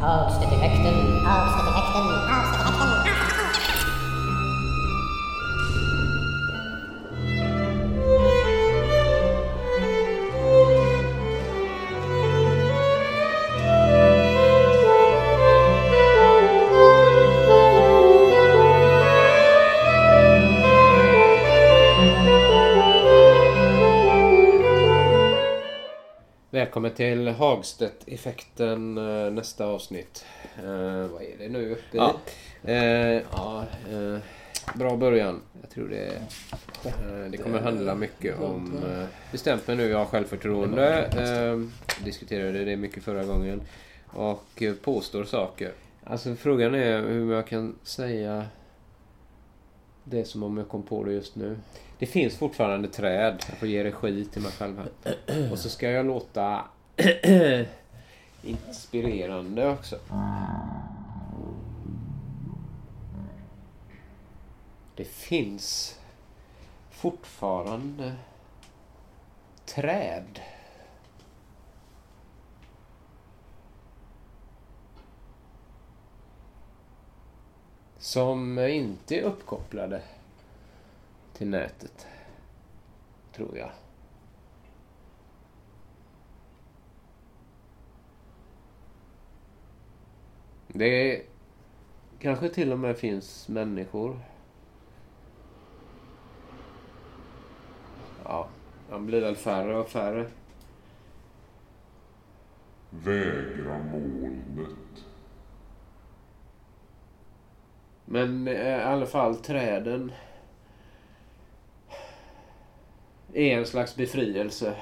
Oh, 0.00 0.06
Hoogste 0.06 0.48
de 0.48 0.58
rechten. 0.58 0.94
Hoogste 1.24 1.58
oh, 1.58 1.64
de 1.64 1.72
rechten. 1.72 2.27
Välkommen 26.68 26.90
till 26.90 27.28
Hagstedt-effekten 27.28 28.98
eh, 28.98 29.32
nästa 29.32 29.64
avsnitt. 29.66 30.24
Eh, 30.58 31.06
vad 31.06 31.22
är 31.22 31.38
det 31.38 31.48
nu 31.48 31.70
uppe 31.72 31.96
i? 31.96 32.00
Ja. 32.00 32.16
Eh, 32.64 33.22
ja, 33.32 33.64
eh, 33.90 34.18
bra 34.74 34.96
början. 34.96 35.40
Jag 35.60 35.70
tror 35.70 35.88
det, 35.88 36.06
eh, 36.84 37.30
det 37.30 37.36
kommer 37.36 37.60
handla 37.60 37.94
mycket 37.94 38.40
om... 38.40 38.82
Eh, 38.90 39.04
bestämt 39.32 39.66
mig 39.66 39.76
nu, 39.76 39.88
jag 39.88 39.98
har 39.98 40.04
självförtroende. 40.04 41.04
Eh, 41.04 41.58
diskuterade 42.04 42.64
det 42.64 42.76
mycket 42.76 43.02
förra 43.02 43.24
gången. 43.24 43.60
Och 44.06 44.62
eh, 44.62 44.74
påstår 44.74 45.24
saker. 45.24 45.72
Alltså 46.04 46.34
frågan 46.34 46.74
är 46.74 47.00
hur 47.00 47.32
jag 47.32 47.46
kan 47.46 47.74
säga 47.82 48.46
det 50.10 50.20
är 50.20 50.24
som 50.24 50.42
om 50.42 50.56
jag 50.56 50.68
kom 50.68 50.82
på 50.82 51.04
det 51.04 51.12
just 51.12 51.36
nu. 51.36 51.58
Det 51.98 52.06
finns 52.06 52.36
fortfarande 52.36 52.88
träd. 52.88 53.44
Jag 53.48 53.58
får 53.58 53.68
ge 53.68 53.84
regi 53.84 54.24
till 54.24 54.42
mig 54.42 54.52
själv 54.52 54.78
här. 54.78 55.52
Och 55.52 55.58
så 55.58 55.68
ska 55.68 55.90
jag 55.90 56.06
låta 56.06 56.64
inspirerande 58.42 59.68
också. 59.68 59.98
Det 64.96 65.04
finns 65.04 65.98
fortfarande 66.90 68.14
träd. 69.66 70.40
Som 77.98 78.58
inte 78.58 79.18
är 79.18 79.22
uppkopplade 79.22 80.02
till 81.32 81.48
nätet. 81.48 82.06
Tror 83.32 83.58
jag. 83.58 83.70
Det 90.68 91.22
kanske 92.18 92.48
till 92.48 92.72
och 92.72 92.78
med 92.78 92.98
finns 92.98 93.48
människor. 93.48 94.20
Ja, 98.24 98.48
de 98.90 99.06
blir 99.06 99.20
väl 99.20 99.36
färre 99.36 99.78
och 99.78 99.88
färre. 99.88 100.26
Vägra 102.90 103.78
molnet. 103.78 105.04
Men 108.10 108.48
eh, 108.48 108.78
i 108.78 108.82
alla 108.82 109.06
fall 109.06 109.36
träden 109.36 110.12
är 113.32 113.58
en 113.58 113.66
slags 113.66 113.96
befrielse. 113.96 114.74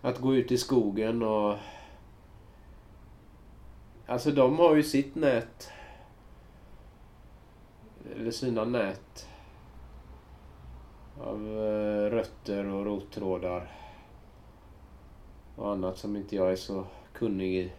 Att 0.00 0.18
gå 0.18 0.34
ut 0.34 0.52
i 0.52 0.58
skogen 0.58 1.22
och... 1.22 1.56
Alltså 4.06 4.30
de 4.30 4.58
har 4.58 4.76
ju 4.76 4.82
sitt 4.82 5.14
nät. 5.14 5.70
Eller 8.14 8.30
sina 8.30 8.64
nät. 8.64 9.28
Av 11.20 11.46
eh, 11.46 12.10
rötter 12.10 12.66
och 12.66 12.84
rottrådar. 12.84 13.70
Och 15.56 15.72
annat 15.72 15.98
som 15.98 16.16
inte 16.16 16.36
jag 16.36 16.52
är 16.52 16.56
så 16.56 16.84
kunnig 17.12 17.54
i. 17.54 17.72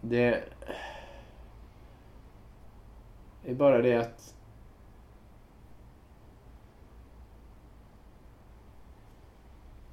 Det... 0.00 0.44
Det 3.44 3.50
är 3.50 3.54
bara 3.54 3.82
det 3.82 3.94
att 3.94 4.34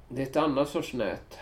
det 0.08 0.22
är 0.22 0.26
ett 0.26 0.36
annat 0.36 0.68
sorts 0.68 0.94
nät. 0.94 1.38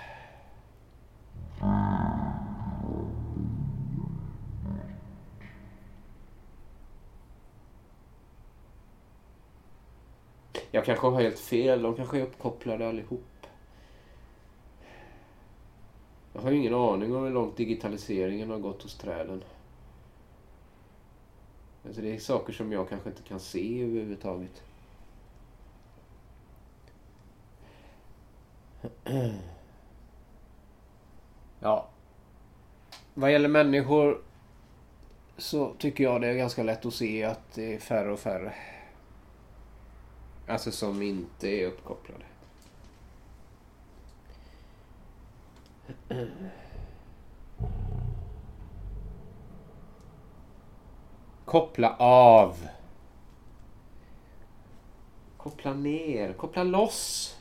Jag 10.71 10.85
kanske 10.85 11.07
har 11.07 11.23
helt 11.23 11.39
fel. 11.39 11.83
De 11.83 11.95
kanske 11.97 12.19
är 12.19 12.23
uppkopplade 12.23 12.89
allihop. 12.89 13.47
Jag 16.33 16.41
har 16.41 16.53
ingen 16.53 16.75
aning 16.75 17.17
om 17.17 17.25
hur 17.25 17.31
långt 17.31 17.57
digitaliseringen 17.57 18.51
har 18.51 18.59
gått 18.59 18.83
hos 18.83 18.99
träden. 18.99 19.45
Alltså 21.89 22.03
det 22.03 22.15
är 22.15 22.19
saker 22.19 22.53
som 22.53 22.73
jag 22.73 22.89
kanske 22.89 23.09
inte 23.09 23.23
kan 23.23 23.41
se 23.41 23.83
överhuvudtaget. 23.83 24.63
Ja. 31.61 31.89
Vad 33.15 33.33
gäller 33.33 33.49
människor 33.49 34.23
så 35.37 35.75
tycker 35.75 36.05
jag 36.05 36.21
det 36.21 36.29
är 36.29 36.35
ganska 36.35 36.63
lätt 36.63 36.87
att 36.87 36.95
se 36.95 37.25
att 37.25 37.53
det 37.55 37.75
är 37.75 37.79
färre 37.79 38.13
och 38.13 38.19
färre. 38.19 38.55
Alltså 40.47 40.71
som 40.71 41.03
inte 41.03 41.49
är 41.49 41.67
uppkopplade. 41.67 42.25
Koppla 51.49 51.97
av. 51.99 52.69
Koppla 55.37 55.75
ner. 55.75 56.33
Koppla 56.33 56.63
loss. 56.63 57.37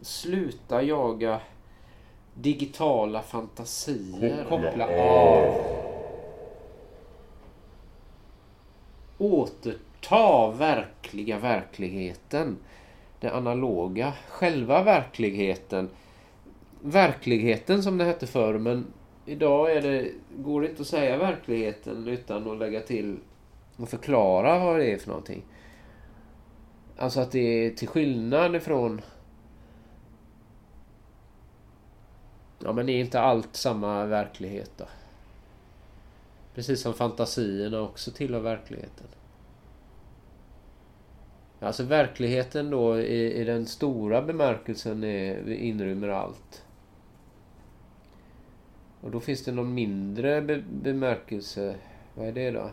Sluta 0.00 0.82
jaga 0.82 1.40
digitala 2.34 3.22
fantasier. 3.22 4.46
Koppla 4.48 4.86
av. 4.86 5.54
Återta 9.18 10.50
verkliga 10.50 11.38
verkligheten. 11.38 12.58
Det 13.20 13.30
analoga. 13.30 14.12
Själva 14.28 14.82
verkligheten. 14.82 15.90
Verkligheten 16.80 17.82
som 17.82 17.98
det 17.98 18.04
hette 18.04 18.26
förr 18.26 18.58
men 18.58 18.86
idag 19.30 19.72
är 19.72 19.82
det, 19.82 20.10
går 20.36 20.60
det 20.60 20.68
inte 20.68 20.82
att 20.82 20.88
säga 20.88 21.16
verkligheten 21.16 22.08
utan 22.08 22.50
att 22.50 22.58
lägga 22.58 22.80
till 22.80 23.18
och 23.76 23.88
förklara 23.88 24.64
vad 24.64 24.78
det 24.78 24.92
är 24.92 24.98
för 24.98 25.08
någonting. 25.08 25.42
Alltså 26.96 27.20
att 27.20 27.32
det 27.32 27.66
är 27.66 27.70
till 27.70 27.88
skillnad 27.88 28.56
ifrån... 28.56 29.00
Ja 32.58 32.72
men 32.72 32.88
är 32.88 33.00
inte 33.00 33.20
allt 33.20 33.56
samma 33.56 34.06
verklighet 34.06 34.70
då. 34.76 34.84
Precis 36.54 36.80
som 36.80 36.94
fantasierna 36.94 37.80
också 37.80 38.10
tillhör 38.10 38.40
verkligheten. 38.40 39.06
Alltså 41.60 41.82
verkligheten 41.82 42.70
då 42.70 43.00
i, 43.00 43.40
i 43.40 43.44
den 43.44 43.66
stora 43.66 44.22
bemärkelsen 44.22 45.04
är, 45.04 45.50
inrymmer 45.50 46.08
allt. 46.08 46.64
Och 49.00 49.10
då 49.10 49.20
finns 49.20 49.44
det 49.44 49.52
någon 49.52 49.74
mindre 49.74 50.42
be 50.42 50.62
bemärkelse. 50.70 51.74
Vad 52.14 52.28
är 52.28 52.32
det 52.32 52.50
då? 52.50 52.70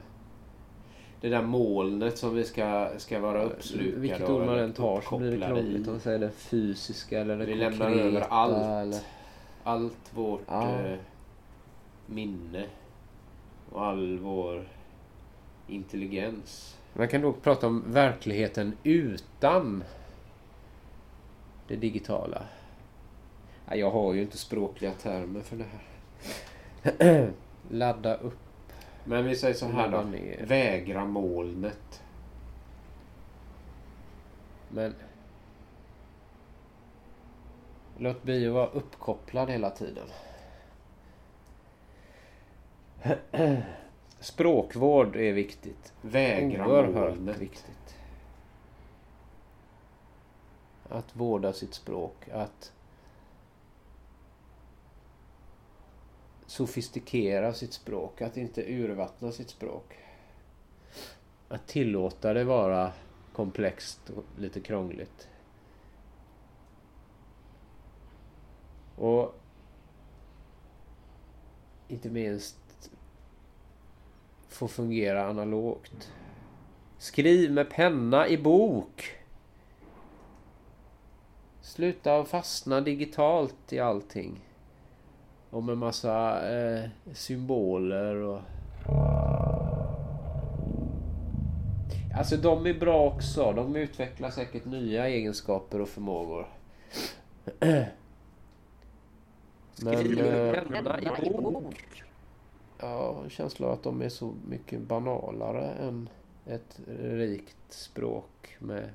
Det 1.21 1.29
där 1.29 1.41
molnet 1.41 2.17
som 2.17 2.35
vi 2.35 2.43
ska, 2.43 2.89
ska 2.97 3.19
vara 3.19 3.43
uppslukade 3.43 3.99
Vilket 3.99 4.29
ord 4.29 4.45
man 4.45 4.59
än 4.59 4.73
tar 4.73 5.01
så 5.01 5.17
blir 5.17 5.31
det 5.31 5.45
krångligt. 5.47 5.87
Om 5.87 5.99
säger 5.99 6.19
det 6.19 6.31
fysiska 6.31 7.19
eller 7.21 7.37
det 7.37 7.45
Vi 7.45 7.55
lämnar 7.55 7.85
konkreta. 7.85 8.07
över 8.07 8.21
allt. 8.29 8.65
Eller... 8.65 8.99
Allt 9.63 10.11
vårt 10.13 10.41
Ja. 10.47 10.79
eh, 10.79 10.97
minne. 12.05 12.65
Och 13.71 13.85
all 13.85 14.19
vår 14.19 14.67
intelligens. 15.67 16.77
Man 16.93 17.07
kan 17.07 17.21
då 17.21 17.33
prata 17.33 17.67
om 17.67 17.83
verkligheten 17.87 18.73
utan 18.83 19.83
det 21.67 21.75
digitala. 21.75 22.41
Ja, 23.69 23.75
Jag 23.75 23.91
har 23.91 24.13
ju 24.13 24.21
inte 24.21 24.37
språkliga 24.37 24.91
termer 24.91 25.41
för 25.41 25.55
det 25.55 25.63
här. 25.63 25.81
Ladda 27.69 28.15
upp. 28.15 28.37
Men 29.03 29.25
vi 29.25 29.35
säger 29.35 29.53
så 29.53 29.65
här 29.65 29.89
Ladda 29.89 30.03
då. 30.03 30.09
ner. 30.09 30.45
Vägra 30.47 31.05
molnet. 31.05 32.03
Men 34.69 34.95
Låt 37.99 38.23
bli 38.23 38.47
att 38.47 38.53
vara 38.53 38.67
uppkopplad 38.67 39.49
hela 39.49 39.69
tiden. 39.69 40.07
Språkvård 44.19 45.15
är 45.15 45.33
viktigt. 45.33 45.93
Vägra 46.01 46.67
Oerhört 46.67 47.15
molnet. 47.15 47.37
viktigt. 47.37 47.95
Att 50.89 51.15
vårda 51.15 51.53
sitt 51.53 51.73
språk. 51.73 52.29
Att 52.33 52.71
sofistikera 56.47 57.53
sitt 57.53 57.73
språk. 57.73 58.21
Att 58.21 58.37
inte 58.37 58.63
urvattna 58.73 59.31
sitt 59.31 59.49
språk. 59.49 59.97
Att 61.47 61.67
tillåta 61.67 62.33
det 62.33 62.43
vara 62.43 62.91
komplext 63.33 64.09
och 64.09 64.23
lite 64.37 64.59
krångligt. 64.59 65.27
Och 68.95 69.35
inte 71.87 72.09
minst 72.09 72.91
få 74.49 74.67
fungera 74.67 75.25
analogt. 75.25 76.11
Skriv 76.97 77.51
med 77.51 77.69
penna 77.69 78.27
i 78.27 78.37
bok. 78.37 79.15
Sluta 81.61 82.15
att 82.15 82.27
fastna 82.27 82.81
digitalt 82.81 83.73
i 83.73 83.79
allting. 83.79 84.41
Och 85.49 85.63
med 85.63 85.77
massa 85.77 86.47
eh, 86.57 86.89
symboler 87.13 88.15
och... 88.15 88.41
Alltså 92.17 92.37
de 92.37 92.65
är 92.65 92.79
bra 92.79 93.05
också. 93.05 93.53
De 93.53 93.75
utvecklar 93.75 94.29
säkert 94.29 94.65
nya 94.65 95.07
egenskaper 95.07 95.81
och 95.81 95.89
förmågor. 95.89 96.47
Men... 99.81 100.17
Eh, 100.17 100.63
har 102.79 103.23
en 103.23 103.29
känsla 103.29 103.67
av 103.67 103.73
att 103.73 103.83
de 103.83 104.01
är 104.01 104.09
så 104.09 104.33
mycket 104.47 104.81
banalare 104.81 105.71
än 105.71 106.09
ett 106.45 106.79
rikt 106.99 107.57
språk 107.69 108.55
med 108.59 108.89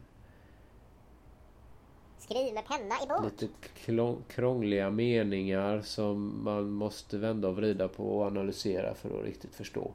Skriv 2.22 2.54
med 2.54 2.66
penna 2.66 2.94
i 3.04 3.06
bok. 3.06 3.24
lite 3.24 3.48
krångliga 4.28 4.90
meningar 4.90 5.80
som 5.80 6.44
man 6.44 6.70
måste 6.70 7.19
vända 7.19 7.48
och 7.48 7.56
vrida 7.56 7.88
på 7.88 8.19
och 8.19 8.26
analysera 8.26 8.94
för 8.94 9.19
att 9.19 9.24
riktigt 9.24 9.54
förstå. 9.54 9.90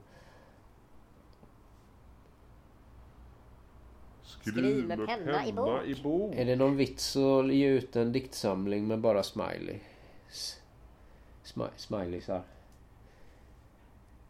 Skriv 4.23 4.85
med 4.87 5.05
penna 5.07 5.45
i 5.47 5.53
bok. 5.53 5.85
i 5.85 5.95
bok. 6.03 6.35
Är 6.35 6.45
det 6.45 6.55
någon 6.55 6.75
vits 6.77 7.15
att 7.15 7.53
ge 7.53 7.67
ut 7.67 7.95
en 7.95 8.11
diktsamling 8.11 8.87
med 8.87 8.99
bara 8.99 9.23
smiley? 9.23 9.79
S- 10.29 10.59
Smi- 11.43 11.69
smileysar? 11.75 12.41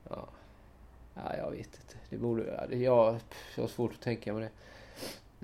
Ja. 0.10 0.28
ja, 1.16 1.36
jag 1.38 1.52
vet 1.52 1.60
inte. 1.68 1.96
Det 2.10 2.18
borde... 2.18 2.68
ja, 2.72 3.20
jag 3.56 3.62
har 3.64 3.68
svårt 3.68 3.94
att 3.94 4.02
tänka 4.02 4.34
mig 4.34 4.50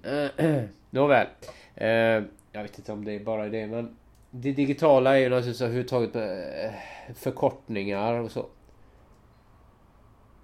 det. 0.01 0.67
Nåväl. 0.89 1.27
Eh, 1.75 2.23
jag 2.53 2.63
vet 2.63 2.77
inte 2.77 2.91
om 2.91 3.05
det 3.05 3.11
är 3.11 3.19
bara 3.19 3.49
det, 3.49 3.67
men 3.67 3.95
det 4.31 4.51
digitala 4.51 5.17
är 5.17 5.21
ju 5.21 5.29
naturligtvis 5.29 5.61
överhuvudtaget 5.61 6.15
eh, 6.15 6.73
förkortningar 7.15 8.13
och 8.13 8.31
så. 8.31 8.45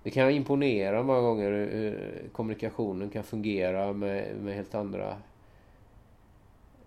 Det 0.03 0.09
kan 0.09 0.31
imponera 0.31 1.03
många 1.03 1.21
gånger 1.21 1.51
hur 1.51 2.23
kommunikationen 2.31 3.09
kan 3.09 3.23
fungera 3.23 3.93
med, 3.93 4.35
med 4.35 4.55
helt 4.55 4.75
andra... 4.75 5.17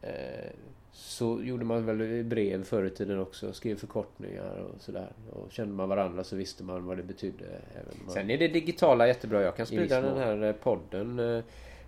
Eh, 0.03 0.51
så 0.93 1.41
gjorde 1.43 1.65
man 1.65 1.87
väl 1.87 2.03
i 2.03 2.25
brev 2.25 2.65
förr 2.65 2.85
i 2.85 2.91
tiden 2.91 3.21
också. 3.21 3.53
Skrev 3.53 3.77
förkortningar 3.77 4.57
och 4.59 4.81
sådär. 4.81 5.09
Och 5.33 5.53
kände 5.53 5.75
man 5.75 5.89
varandra 5.89 6.25
så 6.25 6.37
visste 6.37 6.65
man 6.65 6.87
vad 6.87 6.97
det 6.97 7.03
betydde. 7.03 7.45
Även 7.75 7.95
man... 8.05 8.15
Sen 8.15 8.31
är 8.31 8.39
det 8.39 8.49
digitala 8.49 9.07
jättebra. 9.07 9.43
Jag 9.43 9.57
kan 9.57 9.67
sprida 9.67 10.01
den 10.01 10.19
här 10.19 10.43
eh, 10.43 10.53
podden 10.53 11.43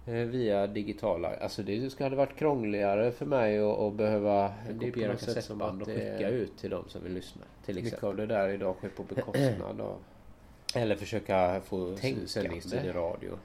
via 0.04 0.66
digitala. 0.66 1.36
Alltså 1.36 1.62
det 1.62 1.90
skulle 1.90 2.04
hade 2.04 2.16
varit 2.16 2.36
krångligare 2.36 3.12
för 3.12 3.26
mig 3.26 3.58
att, 3.58 3.94
behöva 3.94 4.52
kopiera 4.80 5.16
kassettband 5.16 5.82
och 5.82 5.88
skicka 5.88 6.28
ut 6.28 6.58
till 6.58 6.70
de 6.70 6.88
som 6.88 7.02
vill 7.02 7.12
lyssna. 7.12 7.42
Till 7.64 7.74
Mycket 7.74 7.92
exempel. 7.92 8.08
av 8.08 8.16
det 8.16 8.26
där 8.26 8.48
idag 8.48 8.76
sker 8.76 8.88
på 8.88 9.02
bekostnad 9.02 9.80
av... 9.80 9.98
Eller 10.74 10.96
försöka 10.96 11.60
få 11.60 11.96
sändningstid 12.26 12.84
i 12.84 12.92
radio. 12.92 13.38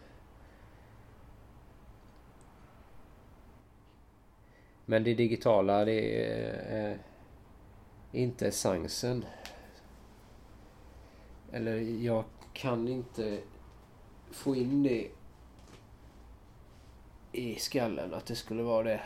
Men 4.85 5.03
det 5.03 5.13
digitala 5.13 5.85
det 5.85 6.25
är 6.25 6.91
eh, 6.91 6.97
inte 8.11 8.47
essensen. 8.47 9.25
Eller 11.51 11.77
jag 11.77 12.23
kan 12.53 12.87
inte 12.87 13.39
få 14.31 14.55
in 14.55 14.83
det 14.83 15.07
i 17.31 17.55
skallen 17.55 18.13
att 18.13 18.25
det 18.25 18.35
skulle 18.35 18.63
vara 18.63 18.83
det. 18.83 19.01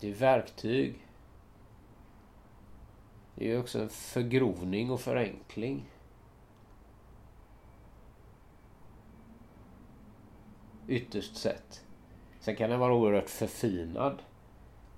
Det 0.00 0.10
är 0.10 0.14
verktyg. 0.14 1.06
Det 3.34 3.44
är 3.44 3.48
ju 3.48 3.60
också 3.60 3.80
en 3.80 3.88
förgrovning 3.88 4.90
och 4.90 5.00
förenkling. 5.00 5.90
Ytterst 10.88 11.36
sett. 11.36 11.84
Sen 12.40 12.56
kan 12.56 12.70
den 12.70 12.80
vara 12.80 12.94
oerhört 12.94 13.30
förfinad. 13.30 14.22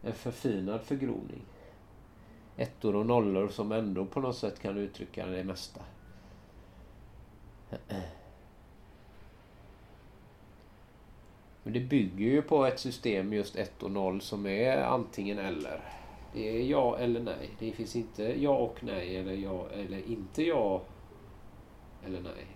En 0.03 0.13
förfinad 0.13 0.81
förgrovning. 0.81 1.43
Ettor 2.57 2.97
och 2.97 3.07
nollor 3.07 3.49
som 3.49 3.73
ändå 3.73 4.07
på 4.07 4.21
något 4.21 4.37
sätt 4.37 4.61
kan 4.61 4.77
uttrycka 4.77 5.27
det 5.27 5.45
mesta. 5.45 5.81
Men 11.69 11.73
det 11.75 11.81
bygger 11.81 12.27
ju 12.27 12.43
på 12.43 12.67
ett 12.67 12.79
system 12.79 13.33
just 13.33 13.57
1 13.57 13.83
och 13.83 13.91
0 13.91 14.21
som 14.21 14.47
är 14.47 14.77
antingen 14.77 15.39
eller. 15.39 15.81
Det 16.33 16.49
är 16.49 16.63
ja 16.63 16.99
eller 16.99 17.21
nej. 17.21 17.51
Det 17.59 17.73
finns 17.73 17.97
inte 17.97 18.43
ja 18.43 18.57
och 18.57 18.85
nej 18.85 19.17
eller 19.17 19.33
ja 19.33 19.69
eller 19.71 20.11
inte 20.11 20.43
ja 20.43 20.83
eller 22.07 22.21
nej. 22.21 22.47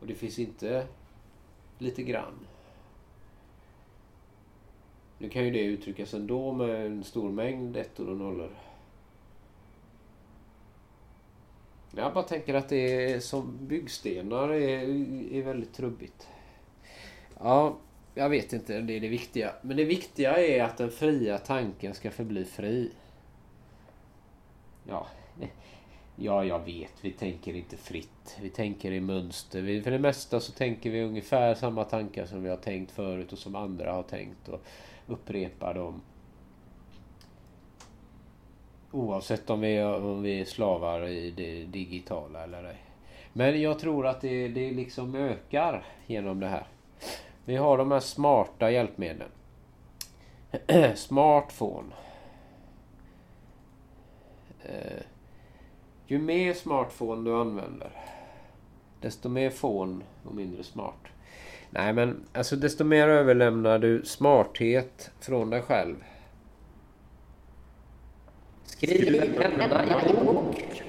Och 0.00 0.06
det 0.06 0.14
finns 0.14 0.38
inte 0.38 0.86
lite 1.78 2.02
grann. 2.02 2.46
Nu 5.18 5.28
kan 5.28 5.44
ju 5.44 5.50
det 5.50 5.62
uttryckas 5.62 6.14
ändå 6.14 6.52
med 6.52 6.86
en 6.86 7.04
stor 7.04 7.30
mängd 7.30 7.76
ettor 7.76 8.08
och 8.08 8.16
nollor. 8.16 8.50
Jag 11.96 12.14
bara 12.14 12.24
tänker 12.24 12.54
att 12.54 12.68
det 12.68 13.12
är 13.12 13.20
som 13.20 13.66
byggstenar 13.66 14.48
är, 14.48 14.82
är 15.34 15.42
väldigt 15.42 15.74
trubbigt. 15.74 16.28
Ja, 17.38 17.76
jag 18.14 18.28
vet 18.28 18.52
inte 18.52 18.78
om 18.78 18.86
det 18.86 18.96
är 18.96 19.00
det 19.00 19.08
viktiga. 19.08 19.52
Men 19.62 19.76
det 19.76 19.84
viktiga 19.84 20.36
är 20.36 20.62
att 20.62 20.76
den 20.76 20.90
fria 20.90 21.38
tanken 21.38 21.94
ska 21.94 22.10
förbli 22.10 22.44
fri. 22.44 22.90
Ja, 24.88 25.06
ja 26.16 26.44
jag 26.44 26.64
vet. 26.64 26.92
Vi 27.00 27.10
tänker 27.10 27.54
inte 27.54 27.76
fritt. 27.76 28.38
Vi 28.40 28.50
tänker 28.50 28.92
i 28.92 29.00
mönster. 29.00 29.60
Vi, 29.62 29.82
för 29.82 29.90
det 29.90 29.98
mesta 29.98 30.40
så 30.40 30.52
tänker 30.52 30.90
vi 30.90 31.02
ungefär 31.02 31.54
samma 31.54 31.84
tankar 31.84 32.26
som 32.26 32.42
vi 32.42 32.50
har 32.50 32.56
tänkt 32.56 32.92
förut 32.92 33.32
och 33.32 33.38
som 33.38 33.56
andra 33.56 33.92
har 33.92 34.02
tänkt 34.02 34.48
och 34.48 34.60
upprepar 35.06 35.74
dem. 35.74 36.02
Oavsett 38.90 39.50
om 39.50 39.60
vi, 39.60 39.82
om 39.82 40.22
vi 40.22 40.40
är 40.40 40.44
slavar 40.44 41.06
i 41.08 41.30
det 41.30 41.64
digitala 41.64 42.44
eller 42.44 42.64
ej. 42.64 42.84
Men 43.32 43.60
jag 43.62 43.78
tror 43.78 44.06
att 44.06 44.20
det, 44.20 44.48
det 44.48 44.70
liksom 44.70 45.14
ökar 45.14 45.84
genom 46.06 46.40
det 46.40 46.48
här. 46.48 46.66
Vi 47.44 47.56
har 47.56 47.78
de 47.78 47.90
här 47.90 48.00
smarta 48.00 48.70
hjälpmedlen. 48.70 49.28
Smartphone. 50.94 51.92
Eh, 54.62 55.02
ju 56.06 56.18
mer 56.18 56.54
smartphone 56.54 57.30
du 57.30 57.36
använder, 57.36 57.90
desto 59.00 59.28
mer 59.28 59.50
phone 59.50 60.04
och 60.24 60.34
mindre 60.34 60.64
smart. 60.64 61.06
Nej 61.70 61.92
men 61.92 62.24
alltså 62.32 62.56
desto 62.56 62.84
mer 62.84 63.08
överlämnar 63.08 63.78
du 63.78 64.04
smarthet 64.04 65.10
från 65.20 65.50
dig 65.50 65.62
själv. 65.62 65.96
Skriv 68.64 69.20
med 69.20 69.36
penna 69.36 70.10
i 70.10 70.24
bok. 70.24 70.82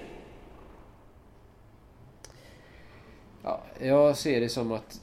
Ja, 3.44 3.62
jag 3.80 4.18
ser 4.18 4.42
det 4.42 4.50
som 4.50 4.72
att 4.72 5.02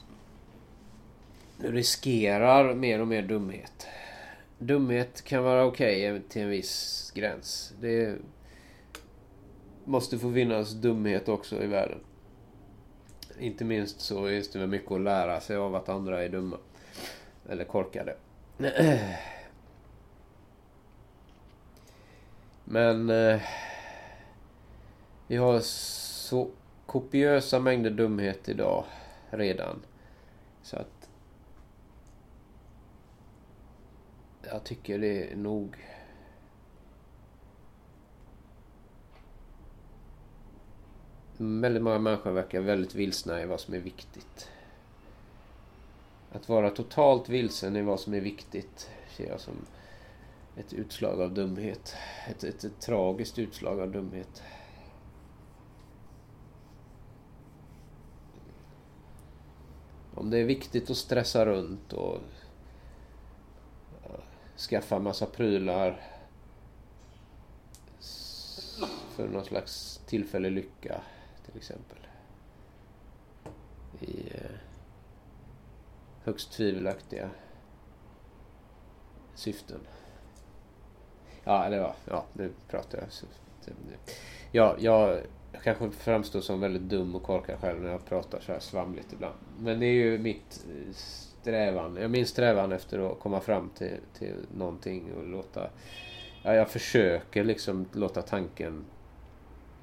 riskerar 1.63 2.73
mer 2.73 3.01
och 3.01 3.07
mer 3.07 3.21
dumhet. 3.21 3.87
Dumhet 4.57 5.21
kan 5.21 5.43
vara 5.43 5.65
okej 5.65 6.21
till 6.29 6.41
en 6.41 6.49
viss 6.49 7.11
gräns. 7.15 7.73
Det 7.81 8.15
måste 9.85 10.19
få 10.19 10.33
finnas 10.33 10.71
dumhet 10.71 11.29
också 11.29 11.63
i 11.63 11.67
världen. 11.67 11.99
Inte 13.39 13.65
minst 13.65 14.01
så 14.01 14.25
är 14.25 14.31
det 14.31 14.55
väl 14.55 14.67
mycket 14.67 14.91
att 14.91 15.01
lära 15.01 15.41
sig 15.41 15.55
av 15.55 15.75
att 15.75 15.89
andra 15.89 16.23
är 16.23 16.29
dumma. 16.29 16.57
Eller 17.49 17.63
korkade. 17.63 18.15
Men 22.63 23.09
eh, 23.09 23.41
vi 25.27 25.35
har 25.35 25.59
så 25.59 26.49
kopiösa 26.85 27.59
mängder 27.59 27.89
dumhet 27.89 28.49
idag 28.49 28.85
redan. 29.29 29.81
Så 30.63 30.77
att 30.77 31.00
jag 34.43 34.63
tycker 34.63 34.99
det 34.99 35.31
är 35.31 35.35
nog 35.35 35.77
Väldigt 41.37 41.83
många 41.83 41.99
människor 41.99 42.31
verkar 42.31 42.61
väldigt 42.61 42.95
vilsna 42.95 43.41
i 43.41 43.45
vad 43.45 43.59
som 43.59 43.73
är 43.73 43.79
viktigt. 43.79 44.49
Att 46.31 46.49
vara 46.49 46.69
totalt 46.69 47.29
vilsen 47.29 47.75
i 47.75 47.81
vad 47.81 47.99
som 47.99 48.13
är 48.13 48.21
viktigt 48.21 48.89
ser 49.17 49.27
jag 49.27 49.39
som 49.39 49.53
ett 50.57 50.73
utslag 50.73 51.21
av 51.21 51.33
dumhet. 51.33 51.95
Ett, 52.29 52.43
ett, 52.43 52.63
ett 52.63 52.79
tragiskt 52.79 53.39
utslag 53.39 53.79
av 53.79 53.91
dumhet. 53.91 54.43
Om 60.15 60.29
det 60.29 60.37
är 60.37 60.45
viktigt 60.45 60.89
att 60.89 60.97
stressa 60.97 61.45
runt 61.45 61.93
och 61.93 62.17
skaffa 64.61 64.99
massa 64.99 65.25
prylar 65.25 66.01
för 69.11 69.27
någon 69.27 69.45
slags 69.45 70.01
tillfällig 70.05 70.51
lycka 70.51 71.01
till 71.45 71.57
exempel. 71.57 71.97
I 73.99 74.29
eh, 74.33 74.51
högst 76.23 76.51
tvivelaktiga 76.51 77.29
syften. 79.35 79.79
Ja, 81.43 81.65
eller 81.65 81.77
ja, 81.77 81.95
ja 82.05 82.25
nu 82.33 82.51
pratar 82.67 82.97
jag. 82.97 83.07
Ja, 84.51 84.75
jag, 84.79 85.21
kanske 85.63 85.89
framstår 85.91 86.41
som 86.41 86.59
väldigt 86.59 86.81
dum 86.89 87.15
och 87.15 87.23
korkad 87.23 87.59
själv 87.59 87.81
när 87.81 87.91
jag 87.91 88.05
pratar 88.05 88.39
så 88.39 88.51
här 88.51 88.59
svamligt 88.59 89.13
ibland. 89.13 89.35
Men 89.59 89.79
det 89.79 89.85
är 89.85 89.93
ju 89.93 90.17
mitt 90.17 90.65
eh, 90.69 90.95
strävan. 91.41 91.97
Jag 92.01 92.11
minns 92.11 92.29
strävan 92.29 92.71
efter 92.71 93.11
att 93.11 93.19
komma 93.19 93.39
fram 93.39 93.69
till, 93.69 93.97
till 94.13 94.45
någonting 94.57 95.13
och 95.13 95.27
låta... 95.27 95.69
Ja, 96.43 96.53
jag 96.53 96.69
försöker 96.69 97.43
liksom 97.43 97.85
låta 97.93 98.21
tanken 98.21 98.85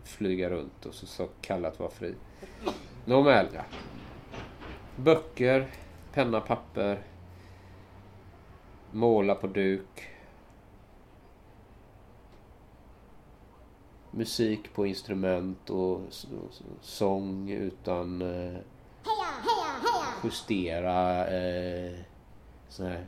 flyga 0.04 0.50
runt 0.50 0.86
och 0.86 0.94
så, 0.94 1.06
så 1.06 1.28
kallat 1.40 1.78
vara 1.78 1.90
fri. 1.90 2.14
Nåväl, 3.04 3.46
ja. 3.54 3.62
Böcker, 4.96 5.68
penna, 6.12 6.40
papper. 6.40 7.02
Måla 8.92 9.34
på 9.34 9.46
duk. 9.46 10.08
Musik 14.10 14.74
på 14.74 14.86
instrument 14.86 15.70
och 15.70 16.00
sång 16.80 17.50
utan 17.50 18.22
eh, 18.22 18.58
justera 20.24 21.26
eh, 21.26 21.92
sån 22.68 22.86
här 22.86 23.06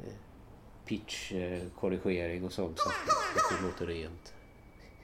eh, 0.00 0.12
pitch-korrigering 0.86 2.44
och 2.44 2.52
sånt 2.52 2.78
så 2.78 2.88
att 2.88 2.94
det 3.50 3.66
låter 3.66 3.86
rent. 3.86 4.34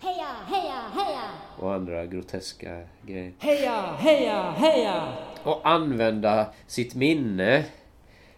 Heja, 0.02 0.26
heja, 0.46 0.82
heja! 0.92 1.22
Och 1.58 1.74
andra 1.74 2.06
groteska 2.06 2.82
grejer. 3.06 3.32
Heja, 3.38 3.96
heja, 3.98 4.50
heja! 4.50 5.12
Och 5.44 5.60
använda 5.68 6.52
sitt 6.66 6.94
minne. 6.94 7.64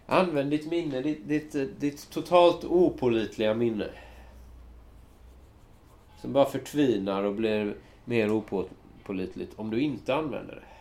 Använd 0.05 0.49
ditt 0.49 0.71
minne, 0.71 1.01
ditt, 1.01 1.27
ditt, 1.27 1.79
ditt 1.79 2.09
totalt 2.09 2.63
opolitliga 2.63 3.53
minne. 3.53 3.89
Som 6.21 6.33
bara 6.33 6.45
förtvinar 6.45 7.23
och 7.23 7.33
blir 7.33 7.75
mer 8.05 8.31
opålitligt 8.31 9.59
om 9.59 9.69
du 9.69 9.81
inte 9.81 10.15
använder 10.15 10.55
det. 10.55 10.72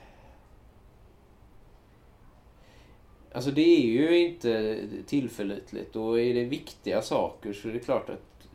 Alltså 3.34 3.50
det 3.50 3.76
är 3.76 3.86
ju 3.86 4.18
inte 4.18 4.80
tillförlitligt 5.06 5.96
och 5.96 6.20
är 6.20 6.34
det 6.34 6.44
viktiga 6.44 7.02
saker 7.02 7.52
så 7.52 7.68
är 7.68 7.72
det 7.72 7.78
klart 7.78 8.10
att 8.10 8.48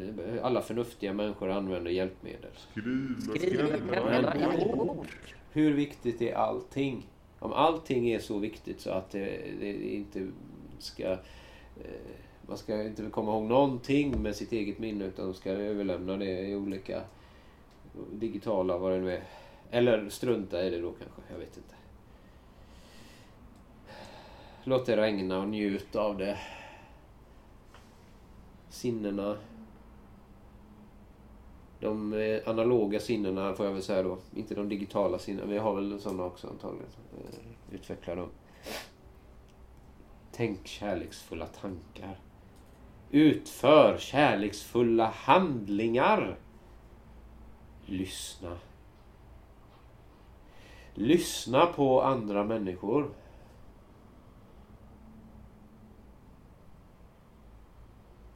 eh, 0.00 0.44
alla 0.44 0.62
förnuftiga 0.62 1.12
människor 1.12 1.50
använder 1.50 1.90
hjälpmedel. 1.90 2.50
Skriva, 2.72 3.66
skriva, 3.66 4.34
Hur 5.52 5.72
viktigt 5.72 6.22
är 6.22 6.34
allting? 6.34 7.06
Om 7.38 7.52
allting 7.52 8.10
är 8.10 8.18
så 8.18 8.38
viktigt 8.38 8.80
så 8.80 8.90
att 8.90 9.10
det, 9.10 9.40
det 9.60 9.94
inte 9.94 10.26
ska... 10.78 11.02
Eh, 11.02 11.18
man 12.46 12.58
ska 12.58 12.82
inte 12.82 13.02
komma 13.10 13.32
ihåg 13.32 13.42
någonting 13.42 14.22
med 14.22 14.36
sitt 14.36 14.52
eget 14.52 14.78
minne 14.78 15.04
utan 15.04 15.34
ska 15.34 15.50
överlämna 15.50 16.16
det 16.16 16.40
i 16.40 16.56
olika 16.56 17.02
digitala, 18.12 18.78
vad 18.78 18.92
det 18.92 18.98
nu 18.98 19.12
är. 19.12 19.22
Eller 19.70 20.08
strunta 20.08 20.64
i 20.64 20.70
det 20.70 20.80
då 20.80 20.90
kanske, 20.90 21.32
jag 21.32 21.38
vet 21.38 21.56
inte. 21.56 21.74
Låt 24.68 24.86
det 24.86 24.96
regna 24.96 25.38
och 25.38 25.48
njut 25.48 25.96
av 25.96 26.18
det. 26.18 26.38
Sinnena 28.68 29.36
de 31.80 32.12
eh, 32.12 32.48
analoga 32.48 33.00
sinnena 33.00 33.54
får 33.54 33.66
jag 33.66 33.72
väl 33.72 33.82
säga 33.82 34.02
då. 34.02 34.18
Inte 34.34 34.54
de 34.54 34.68
digitala 34.68 35.18
sinnena. 35.18 35.46
Vi 35.46 35.58
har 35.58 35.74
väl 35.74 36.00
sådana 36.00 36.24
också 36.24 36.48
antagligen. 36.48 36.88
Eh, 37.12 37.74
Utveckla 37.74 38.14
dem. 38.14 38.28
Tänk 40.32 40.66
kärleksfulla 40.66 41.46
tankar. 41.46 42.18
Utför 43.10 43.98
kärleksfulla 43.98 45.10
handlingar. 45.10 46.38
Lyssna. 47.86 48.58
Lyssna 50.94 51.66
på 51.66 52.02
andra 52.02 52.44
människor. 52.44 53.10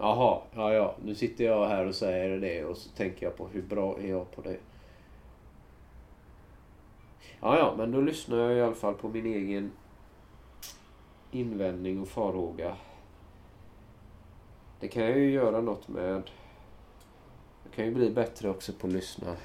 Jaha, 0.03 0.41
ja 0.55 0.73
ja, 0.73 0.95
nu 1.05 1.15
sitter 1.15 1.45
jag 1.45 1.69
här 1.69 1.87
och 1.87 1.95
säger 1.95 2.39
det 2.39 2.65
och 2.65 2.77
så 2.77 2.91
tänker 2.91 3.27
jag 3.27 3.37
på 3.37 3.49
hur 3.49 3.63
bra 3.63 3.99
är 3.99 4.07
jag 4.07 4.31
på 4.31 4.43
det. 4.43 4.57
Ja 7.41 7.59
ja, 7.59 7.75
men 7.77 7.93
då 7.93 8.01
lyssnar 8.01 8.39
jag 8.39 8.55
i 8.55 8.61
alla 8.61 8.75
fall 8.75 8.95
på 8.95 9.09
min 9.09 9.27
egen 9.27 9.73
invändning 11.31 12.01
och 12.01 12.09
farhåga. 12.09 12.77
Det 14.81 14.89
kan 14.89 15.03
jag 15.03 15.19
ju 15.19 15.31
göra 15.31 15.61
något 15.61 15.89
med. 15.89 16.23
Jag 17.65 17.73
kan 17.75 17.85
ju 17.85 17.95
bli 17.95 18.11
bättre 18.11 18.51
också 18.51 18.73
på 18.73 18.87
att 18.87 18.93
lyssna. 18.93 19.37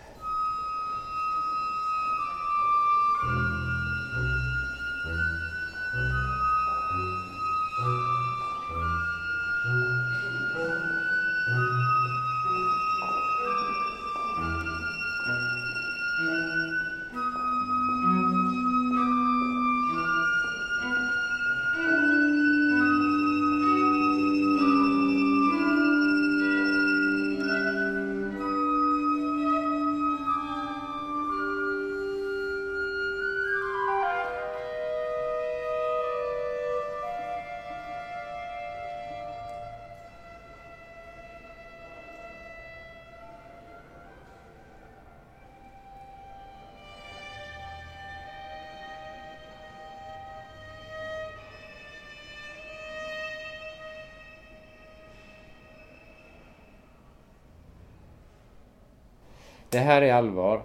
Det 59.69 59.79
här 59.79 60.01
är 60.01 60.13
allvar. 60.13 60.61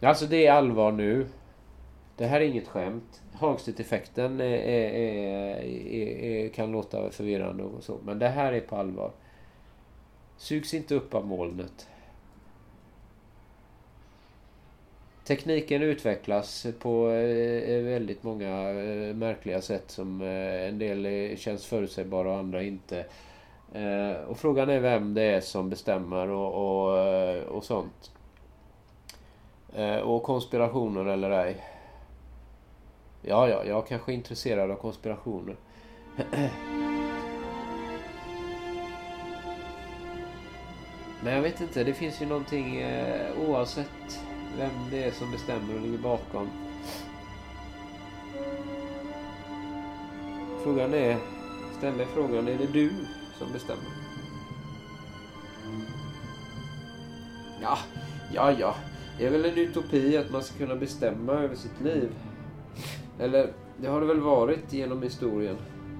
Alltså 0.00 0.26
det 0.26 0.46
är 0.46 0.52
allvar 0.52 0.92
nu. 0.92 1.26
Det 2.16 2.26
här 2.26 2.40
är 2.40 2.44
inget 2.44 2.68
skämt. 2.68 3.22
Hagstedt-effekten 3.32 4.40
är, 4.40 4.44
är, 4.44 5.62
är, 5.62 6.48
kan 6.48 6.72
låta 6.72 7.10
förvirrande 7.10 7.62
och 7.62 7.84
så. 7.84 7.98
Men 8.04 8.18
det 8.18 8.28
här 8.28 8.52
är 8.52 8.60
på 8.60 8.76
allvar. 8.76 9.10
Sugs 10.36 10.74
inte 10.74 10.94
upp 10.94 11.14
av 11.14 11.26
molnet. 11.26 11.88
Tekniken 15.24 15.82
utvecklas 15.82 16.66
på 16.78 17.10
eh, 17.10 17.82
väldigt 17.82 18.22
många 18.22 18.70
eh, 18.70 19.14
märkliga 19.14 19.60
sätt 19.60 19.90
som 19.90 20.20
eh, 20.22 20.68
en 20.68 20.78
del 20.78 21.36
känns 21.38 21.66
förutsägbara 21.66 22.30
och 22.30 22.38
andra 22.38 22.62
inte. 22.62 23.06
Och 24.26 24.38
frågan 24.38 24.70
är 24.70 24.80
vem 24.80 25.14
det 25.14 25.22
är 25.22 25.40
som 25.40 25.70
bestämmer 25.70 26.28
och, 26.28 26.54
och, 26.54 27.38
och 27.56 27.64
sånt. 27.64 28.10
Eh, 29.76 29.98
och 29.98 30.22
konspirationer 30.22 31.04
eller 31.04 31.30
ej. 31.30 31.64
Ja, 33.22 33.48
ja, 33.48 33.64
jag 33.64 33.86
kanske 33.86 34.12
är 34.12 34.14
intresserad 34.14 34.70
av 34.70 34.76
konspirationer. 34.76 35.56
Men 41.22 41.34
jag 41.34 41.42
vet 41.42 41.60
inte, 41.60 41.84
det 41.84 41.94
finns 41.94 42.22
ju 42.22 42.26
någonting 42.26 42.76
eh, 42.76 43.38
oavsett 43.48 44.20
vem 44.58 44.70
det 44.90 45.04
är 45.04 45.10
som 45.10 45.30
bestämmer 45.30 45.74
och 45.74 45.80
ligger 45.80 45.98
bakom. 45.98 46.50
Frågan 50.62 50.94
är, 50.94 51.16
ställ 51.78 51.96
dig 51.96 52.06
frågan, 52.06 52.48
är 52.48 52.58
det 52.58 52.72
du 52.72 52.92
som 53.38 53.52
bestämmer? 53.52 53.84
Ja, 57.62 57.78
ja, 58.32 58.52
ja. 58.52 58.74
Det 59.18 59.26
är 59.26 59.30
väl 59.30 59.44
en 59.44 59.58
utopi 59.58 60.16
att 60.16 60.30
man 60.30 60.42
ska 60.42 60.58
kunna 60.58 60.76
bestämma 60.76 61.32
över 61.32 61.54
sitt 61.54 61.80
liv. 61.80 62.08
Eller, 63.18 63.52
det 63.80 63.88
har 63.88 64.00
det 64.00 64.06
väl 64.06 64.20
varit 64.20 64.72
genom 64.72 65.02
historien. 65.02 65.56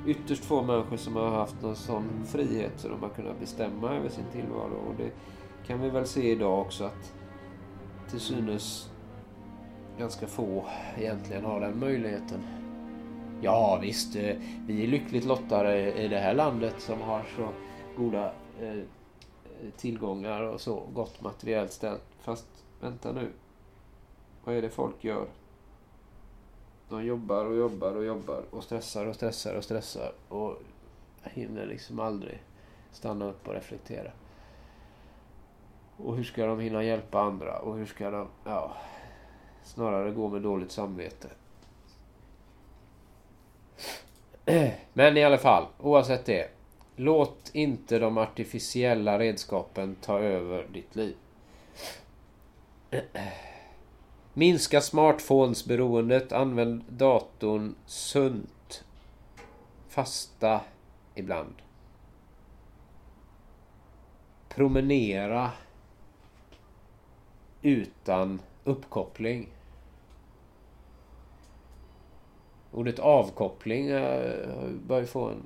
Ytterst 0.06 0.44
få 0.44 0.62
människor 0.62 0.96
som 0.96 1.16
har 1.16 1.30
haft 1.30 1.62
någon 1.62 1.76
sån 1.76 2.26
frihet 2.26 2.72
så 2.76 2.88
de 2.88 3.02
har 3.02 3.08
kunnat 3.08 3.40
bestämma 3.40 3.94
över 3.96 4.08
sin 4.08 4.24
tillvaro. 4.32 4.76
Och 4.88 4.94
det 4.96 5.10
kan 5.66 5.80
vi 5.80 5.90
väl 5.90 6.06
se 6.06 6.30
idag 6.30 6.60
också 6.60 6.84
att 6.84 7.14
till 8.10 8.20
synes 8.20 8.90
ganska 9.98 10.26
få 10.26 10.64
egentligen 10.98 11.44
har 11.44 11.60
den 11.60 11.78
möjligheten. 11.78 12.40
Ja 13.42 13.78
visst, 13.82 14.16
eh, 14.16 14.36
vi 14.66 14.82
är 14.82 14.86
lyckligt 14.86 15.24
lottade 15.24 15.92
i 15.92 16.08
det 16.08 16.18
här 16.18 16.34
landet 16.34 16.74
som 16.78 17.00
har 17.00 17.22
så 17.36 17.48
goda 17.96 18.32
eh, 18.60 18.82
tillgångar 19.76 20.42
och 20.42 20.60
så 20.60 20.82
gott 20.94 21.22
materiellt 21.22 21.72
ställt. 21.72 22.04
Fast 22.20 22.65
vänta 22.80 23.12
nu. 23.12 23.32
Vad 24.44 24.54
är 24.54 24.62
det 24.62 24.70
folk 24.70 25.04
gör? 25.04 25.26
De 26.88 27.04
jobbar 27.04 27.44
och 27.44 27.56
jobbar 27.56 27.94
och 27.94 28.04
jobbar 28.04 28.44
och 28.50 28.64
stressar 28.64 29.06
och 29.06 29.14
stressar 29.14 29.54
och 29.54 29.64
stressar 29.64 30.12
och 30.28 30.62
hinner 31.22 31.66
liksom 31.66 32.00
aldrig 32.00 32.42
stanna 32.92 33.24
upp 33.24 33.48
och 33.48 33.54
reflektera. 33.54 34.10
Och 35.96 36.16
hur 36.16 36.24
ska 36.24 36.46
de 36.46 36.60
hinna 36.60 36.84
hjälpa 36.84 37.20
andra? 37.20 37.58
Och 37.58 37.76
hur 37.76 37.86
ska 37.86 38.10
de, 38.10 38.28
ja, 38.44 38.76
snarare 39.64 40.10
gå 40.10 40.28
med 40.28 40.42
dåligt 40.42 40.72
samvete. 40.72 41.28
Men 44.92 45.16
i 45.16 45.24
alla 45.24 45.38
fall, 45.38 45.66
oavsett 45.78 46.24
det. 46.24 46.50
Låt 46.96 47.50
inte 47.52 47.98
de 47.98 48.18
artificiella 48.18 49.18
redskapen 49.18 49.94
ta 49.94 50.18
över 50.18 50.66
ditt 50.72 50.96
liv. 50.96 51.16
Minska 54.34 54.80
smartphones-beroendet. 54.80 56.32
Använd 56.32 56.84
datorn 56.88 57.74
sunt. 57.86 58.84
Fasta 59.88 60.60
ibland. 61.14 61.54
Promenera 64.48 65.50
utan 67.62 68.40
uppkoppling. 68.64 69.48
Ordet 72.72 72.98
avkoppling 72.98 73.88
eh, 73.88 74.00
bör 74.00 74.78
börjar 74.86 75.06
få 75.06 75.28
en 75.28 75.42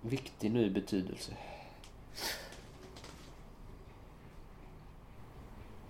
viktig 0.00 0.50
ny 0.50 0.70
betydelse. 0.70 1.32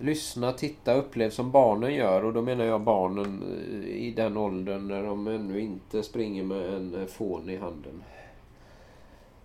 Lyssna, 0.00 0.52
titta, 0.52 0.94
upplev 0.94 1.30
som 1.30 1.50
barnen 1.50 1.94
gör. 1.94 2.24
Och 2.24 2.32
då 2.32 2.42
menar 2.42 2.64
jag 2.64 2.80
barnen 2.80 3.42
eh, 3.42 3.88
i 3.88 4.10
den 4.10 4.36
åldern 4.36 4.88
när 4.88 5.02
de 5.02 5.26
ännu 5.26 5.60
inte 5.60 6.02
springer 6.02 6.44
med 6.44 6.74
en 6.74 6.94
eh, 6.94 7.06
fån 7.06 7.50
i 7.50 7.56
handen. 7.56 8.02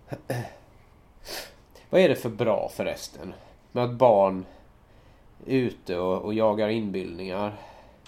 Vad 1.90 2.00
är 2.00 2.08
det 2.08 2.16
för 2.16 2.28
bra 2.28 2.70
förresten? 2.74 3.32
Med 3.72 3.84
att 3.84 3.94
barn 3.94 4.44
är 5.46 5.56
ute 5.56 5.98
och, 5.98 6.22
och 6.22 6.34
jagar 6.34 6.68
inbildningar, 6.68 7.56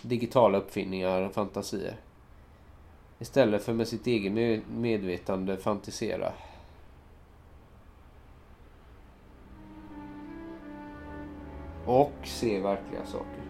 digitala 0.03 0.59
uppfinningar 0.59 1.23
och 1.23 1.33
fantasier. 1.33 1.97
Istället 3.19 3.65
för 3.65 3.73
med 3.73 3.89
sitt 3.89 4.07
eget 4.07 4.63
medvetande 4.69 5.57
fantisera. 5.57 6.33
Och 11.89 12.13
se 12.25 12.61
verkliga 12.61 13.07
saker. 13.07 13.43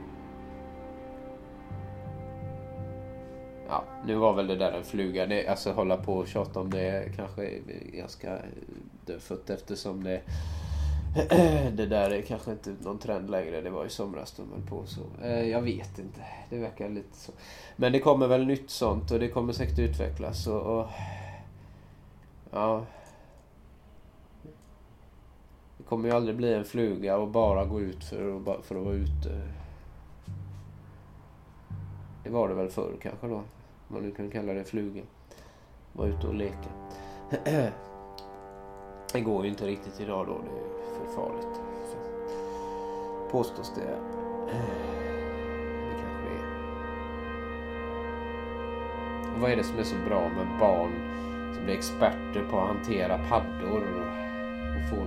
Ja, 3.68 3.84
nu 4.06 4.14
var 4.14 4.32
väl 4.32 4.46
det 4.46 4.56
där 4.56 4.72
en 4.72 4.84
fluga. 4.84 5.26
Det, 5.26 5.48
alltså 5.48 5.72
hålla 5.72 5.96
på 5.96 6.14
och 6.14 6.28
tjata 6.28 6.60
om 6.60 6.70
det 6.70 7.12
kanske 7.16 7.44
är 7.44 7.60
ganska 7.92 8.38
dödfött 9.06 9.50
eftersom 9.50 10.04
det 10.04 10.20
det 11.72 11.86
där 11.86 12.10
är 12.10 12.22
kanske 12.22 12.50
inte 12.50 12.74
någon 12.80 12.98
trend 12.98 13.30
längre. 13.30 13.60
Det 13.60 13.70
var 13.70 13.86
i 13.86 13.90
somras 13.90 14.32
de 14.32 14.52
höll 14.52 14.66
på 14.68 14.86
så. 14.86 15.02
Eh, 15.22 15.48
jag 15.48 15.62
vet 15.62 15.98
inte. 15.98 16.20
Det 16.50 16.58
verkar 16.58 16.88
lite 16.88 17.16
så. 17.16 17.32
Men 17.76 17.92
det 17.92 18.00
kommer 18.00 18.26
väl 18.26 18.46
nytt 18.46 18.70
sånt 18.70 19.10
och 19.10 19.18
det 19.18 19.28
kommer 19.28 19.52
säkert 19.52 19.78
utvecklas. 19.78 20.46
Och, 20.46 20.78
och 20.78 20.86
ja. 22.50 22.84
Det 25.78 25.84
kommer 25.84 26.08
ju 26.08 26.14
aldrig 26.14 26.36
bli 26.36 26.54
en 26.54 26.64
fluga 26.64 27.16
och 27.16 27.28
bara 27.28 27.64
gå 27.64 27.80
ut 27.80 28.04
för, 28.04 28.36
att, 28.36 28.64
för 28.64 28.76
att 28.76 28.84
vara 28.84 28.94
ute. 28.94 29.42
Det 32.24 32.30
var 32.30 32.48
det 32.48 32.54
väl 32.54 32.68
förr 32.68 32.92
kanske 33.02 33.26
då. 33.26 33.34
Om 33.34 33.44
man 33.88 34.02
nu 34.02 34.10
kan 34.10 34.30
kalla 34.30 34.52
det 34.52 34.64
fluga. 34.64 35.02
Vara 35.92 36.08
ute 36.08 36.26
och 36.26 36.34
leka. 36.34 36.68
Det 39.12 39.20
går 39.20 39.44
ju 39.44 39.50
inte 39.50 39.66
riktigt 39.66 40.00
idag 40.00 40.26
då. 40.26 40.32
Det 40.32 40.60
är 40.60 41.04
för 41.06 41.06
farligt. 41.14 41.60
Påstås 43.30 43.72
det. 43.74 43.80
Det 45.80 45.94
kanske 46.00 46.22
det 46.24 46.34
är. 46.34 46.46
Och 49.34 49.40
vad 49.40 49.50
är 49.50 49.56
det 49.56 49.64
som 49.64 49.78
är 49.78 49.82
så 49.82 49.96
bra 50.08 50.20
med 50.20 50.58
barn 50.60 50.92
som 51.54 51.64
blir 51.64 51.74
experter 51.74 52.46
på 52.50 52.58
att 52.58 52.66
hantera 52.66 53.18
paddor 53.28 53.82
och 54.76 54.90
få 54.90 55.04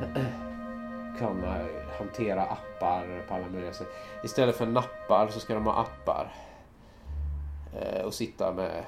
kan 1.18 1.34
kunna 1.34 1.66
hantera 1.98 2.42
appar 2.42 3.24
på 3.28 3.34
alla 3.34 3.48
möjliga 3.48 3.72
sätt. 3.72 3.88
Istället 4.24 4.56
för 4.56 4.66
nappar 4.66 5.28
så 5.28 5.40
ska 5.40 5.54
de 5.54 5.66
ha 5.66 5.72
appar. 5.72 6.32
Eh, 7.80 8.04
och 8.04 8.14
sitta 8.14 8.52
med 8.52 8.84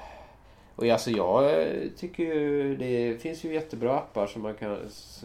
och 0.79 0.85
alltså 0.85 1.11
jag 1.11 1.61
eh, 1.61 1.89
tycker 1.97 2.23
ju 2.23 2.75
det 2.77 3.21
finns 3.21 3.43
ju 3.43 3.53
jättebra 3.53 3.97
appar 3.97 4.27
som 4.27 4.41
man 4.41 4.53
kan 4.53 4.77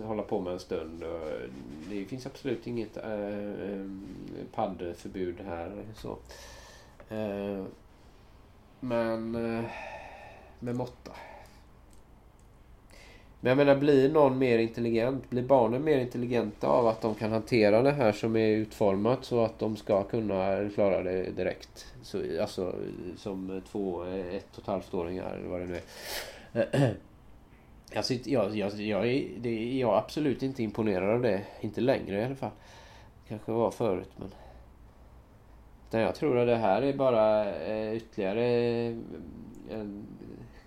hålla 0.04 0.22
på 0.22 0.40
med 0.40 0.52
en 0.52 0.58
stund. 0.58 1.04
Det 1.90 2.04
finns 2.04 2.26
absolut 2.26 2.66
inget 2.66 2.96
äh, 2.96 3.90
paddförbud 4.54 5.40
här. 5.46 5.72
Så. 5.96 6.18
Äh, 7.08 7.64
men 8.80 9.34
äh, 9.34 9.64
med 10.58 10.76
måtta. 10.76 11.12
Men 13.44 13.50
jag 13.50 13.66
menar, 13.66 13.80
blir 13.80 14.08
någon 14.12 14.38
mer 14.38 14.58
intelligent? 14.58 15.30
Blir 15.30 15.42
barnen 15.42 15.84
mer 15.84 15.98
intelligenta 15.98 16.68
av 16.68 16.86
att 16.86 17.00
de 17.00 17.14
kan 17.14 17.32
hantera 17.32 17.82
det 17.82 17.90
här 17.90 18.12
som 18.12 18.36
är 18.36 18.48
utformat 18.48 19.24
så 19.24 19.44
att 19.44 19.58
de 19.58 19.76
ska 19.76 20.02
kunna 20.02 20.68
klara 20.74 21.02
det 21.02 21.30
direkt? 21.30 21.86
Så, 22.02 22.40
alltså 22.40 22.74
som 23.16 23.62
två, 23.72 24.04
ett 24.04 24.56
och 24.56 24.58
ett 24.58 24.66
halvt 24.66 24.94
åringar 24.94 25.34
eller 25.34 25.48
vad 25.48 25.60
det 25.60 25.66
nu 25.66 25.80
är. 26.52 26.94
Alltså, 27.96 28.14
jag, 28.14 28.56
jag, 28.56 28.72
jag, 28.80 29.06
är, 29.08 29.28
det, 29.38 29.78
jag 29.78 29.94
är 29.94 29.98
absolut 29.98 30.42
inte 30.42 30.62
imponerad 30.62 31.10
av 31.10 31.22
det. 31.22 31.42
Inte 31.60 31.80
längre 31.80 32.20
i 32.20 32.24
alla 32.24 32.34
fall. 32.34 32.50
Kanske 33.28 33.52
var 33.52 33.70
förut 33.70 34.10
men... 34.16 34.28
Utan 35.88 36.00
jag 36.00 36.14
tror 36.14 36.38
att 36.38 36.46
det 36.46 36.56
här 36.56 36.82
är 36.82 36.92
bara 36.92 37.54
eh, 37.54 37.96
ytterligare 37.96 38.44
en 39.70 40.06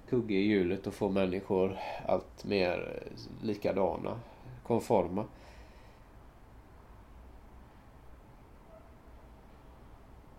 kugge 0.09 0.35
i 0.35 0.47
hjulet 0.47 0.87
och 0.87 0.93
få 0.93 1.09
människor 1.09 1.77
allt 2.05 2.43
mer 2.45 3.01
eh, 3.05 3.45
likadana, 3.45 4.19
konforma. 4.63 5.25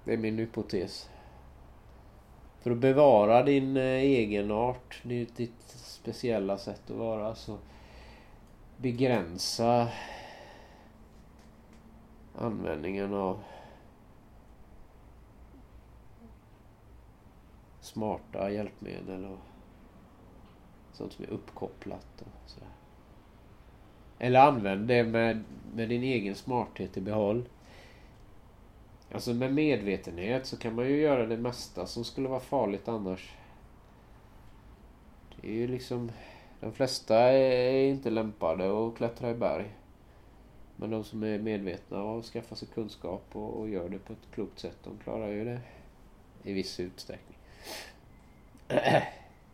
Det 0.05 0.13
är 0.13 0.19
min 0.19 0.39
hypotes. 0.39 1.11
För 2.61 2.71
att 2.71 2.79
bevara 2.79 3.43
din 3.43 3.77
eh, 3.77 3.83
egenart, 3.83 5.01
ditt 5.03 5.61
speciella 5.69 6.59
sätt 6.59 6.91
att 6.91 6.97
vara, 6.97 7.35
så 7.35 7.59
begränsa 8.77 9.89
användningen 12.35 13.15
av 13.15 13.41
smarta 17.81 18.51
hjälpmedel 18.51 19.25
och 19.25 19.39
sånt 20.99 21.13
som 21.13 21.25
är 21.25 21.29
uppkopplat 21.29 22.07
och 22.21 22.51
sådär. 22.51 22.69
Eller 24.19 24.41
använd 24.41 24.89
det 24.89 25.05
med, 25.05 25.45
med 25.75 25.89
din 25.89 26.03
egen 26.03 26.35
smarthet 26.35 26.97
i 26.97 27.01
behåll. 27.01 27.45
Alltså 29.13 29.35
med 29.35 29.55
medvetenhet 29.55 30.47
så 30.47 30.57
kan 30.57 30.75
man 30.75 30.87
ju 30.87 31.01
göra 31.01 31.27
det 31.27 31.37
mesta 31.37 31.87
som 31.87 32.05
skulle 32.05 32.29
vara 32.29 32.41
farligt 32.41 32.89
annars. 32.89 33.35
Det 35.41 35.49
är 35.49 35.55
ju 35.55 35.67
liksom... 35.67 36.13
De 36.61 36.73
flesta 36.73 37.19
är 37.19 37.85
inte 37.85 38.11
lämpade 38.11 38.87
att 38.87 38.97
klättra 38.97 39.31
i 39.31 39.35
berg. 39.35 39.75
Men 40.77 40.91
de 40.91 41.05
som 41.05 41.23
är 41.23 41.39
medvetna 41.39 42.03
och 42.03 42.25
skaffar 42.25 42.57
sig 42.57 42.69
kunskap 42.75 43.25
och, 43.33 43.61
och 43.61 43.69
gör 43.69 43.89
det 43.89 43.99
på 43.99 44.13
ett 44.13 44.35
klokt 44.35 44.59
sätt, 44.59 44.77
de 44.85 44.99
klarar 45.05 45.29
ju 45.29 45.45
det 45.45 45.61
i 46.43 46.53
viss 46.53 46.81
utsträckning. 46.81 47.39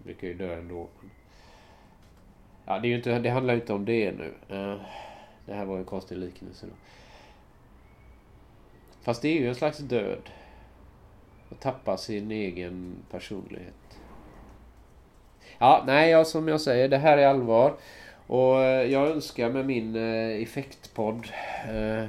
brukar 0.04 0.28
ju 0.28 0.34
dö 0.34 0.58
ändå. 0.58 0.88
Ja, 2.66 2.78
det, 2.78 2.86
är 2.86 2.90
ju 2.90 2.96
inte, 2.96 3.18
det 3.18 3.30
handlar 3.30 3.54
ju 3.54 3.60
inte 3.60 3.72
om 3.72 3.84
det 3.84 4.12
nu. 4.12 4.34
Eh, 4.48 4.80
det 5.46 5.54
här 5.54 5.64
var 5.64 5.78
en 5.78 5.84
konstig 5.84 6.18
liknelse 6.18 6.66
då. 6.66 6.72
Fast 9.02 9.22
det 9.22 9.28
är 9.28 9.40
ju 9.40 9.48
en 9.48 9.54
slags 9.54 9.78
död. 9.78 10.30
Att 11.50 11.60
tappa 11.60 11.96
sin 11.96 12.30
egen 12.30 12.96
personlighet. 13.10 13.98
Ja, 15.58 15.82
nej, 15.86 16.10
ja, 16.10 16.24
som 16.24 16.48
jag 16.48 16.60
säger, 16.60 16.88
det 16.88 16.98
här 16.98 17.18
är 17.18 17.26
allvar. 17.26 17.74
Och 18.26 18.62
eh, 18.62 18.90
jag 18.92 19.08
önskar 19.08 19.50
med 19.50 19.66
min 19.66 19.96
eh, 19.96 20.42
effektpodd 20.42 21.28
eh, 21.68 22.06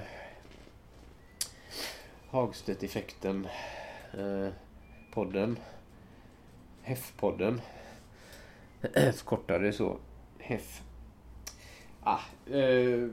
Hagstedt-effekten 2.30 3.48
eh, 4.14 4.48
podden 5.14 5.60
HEF-podden 6.84 7.62
Förkortade 8.94 9.74
så 9.74 9.98
HEF 10.46 10.82
ah, 12.04 12.20
eh, 12.52 13.10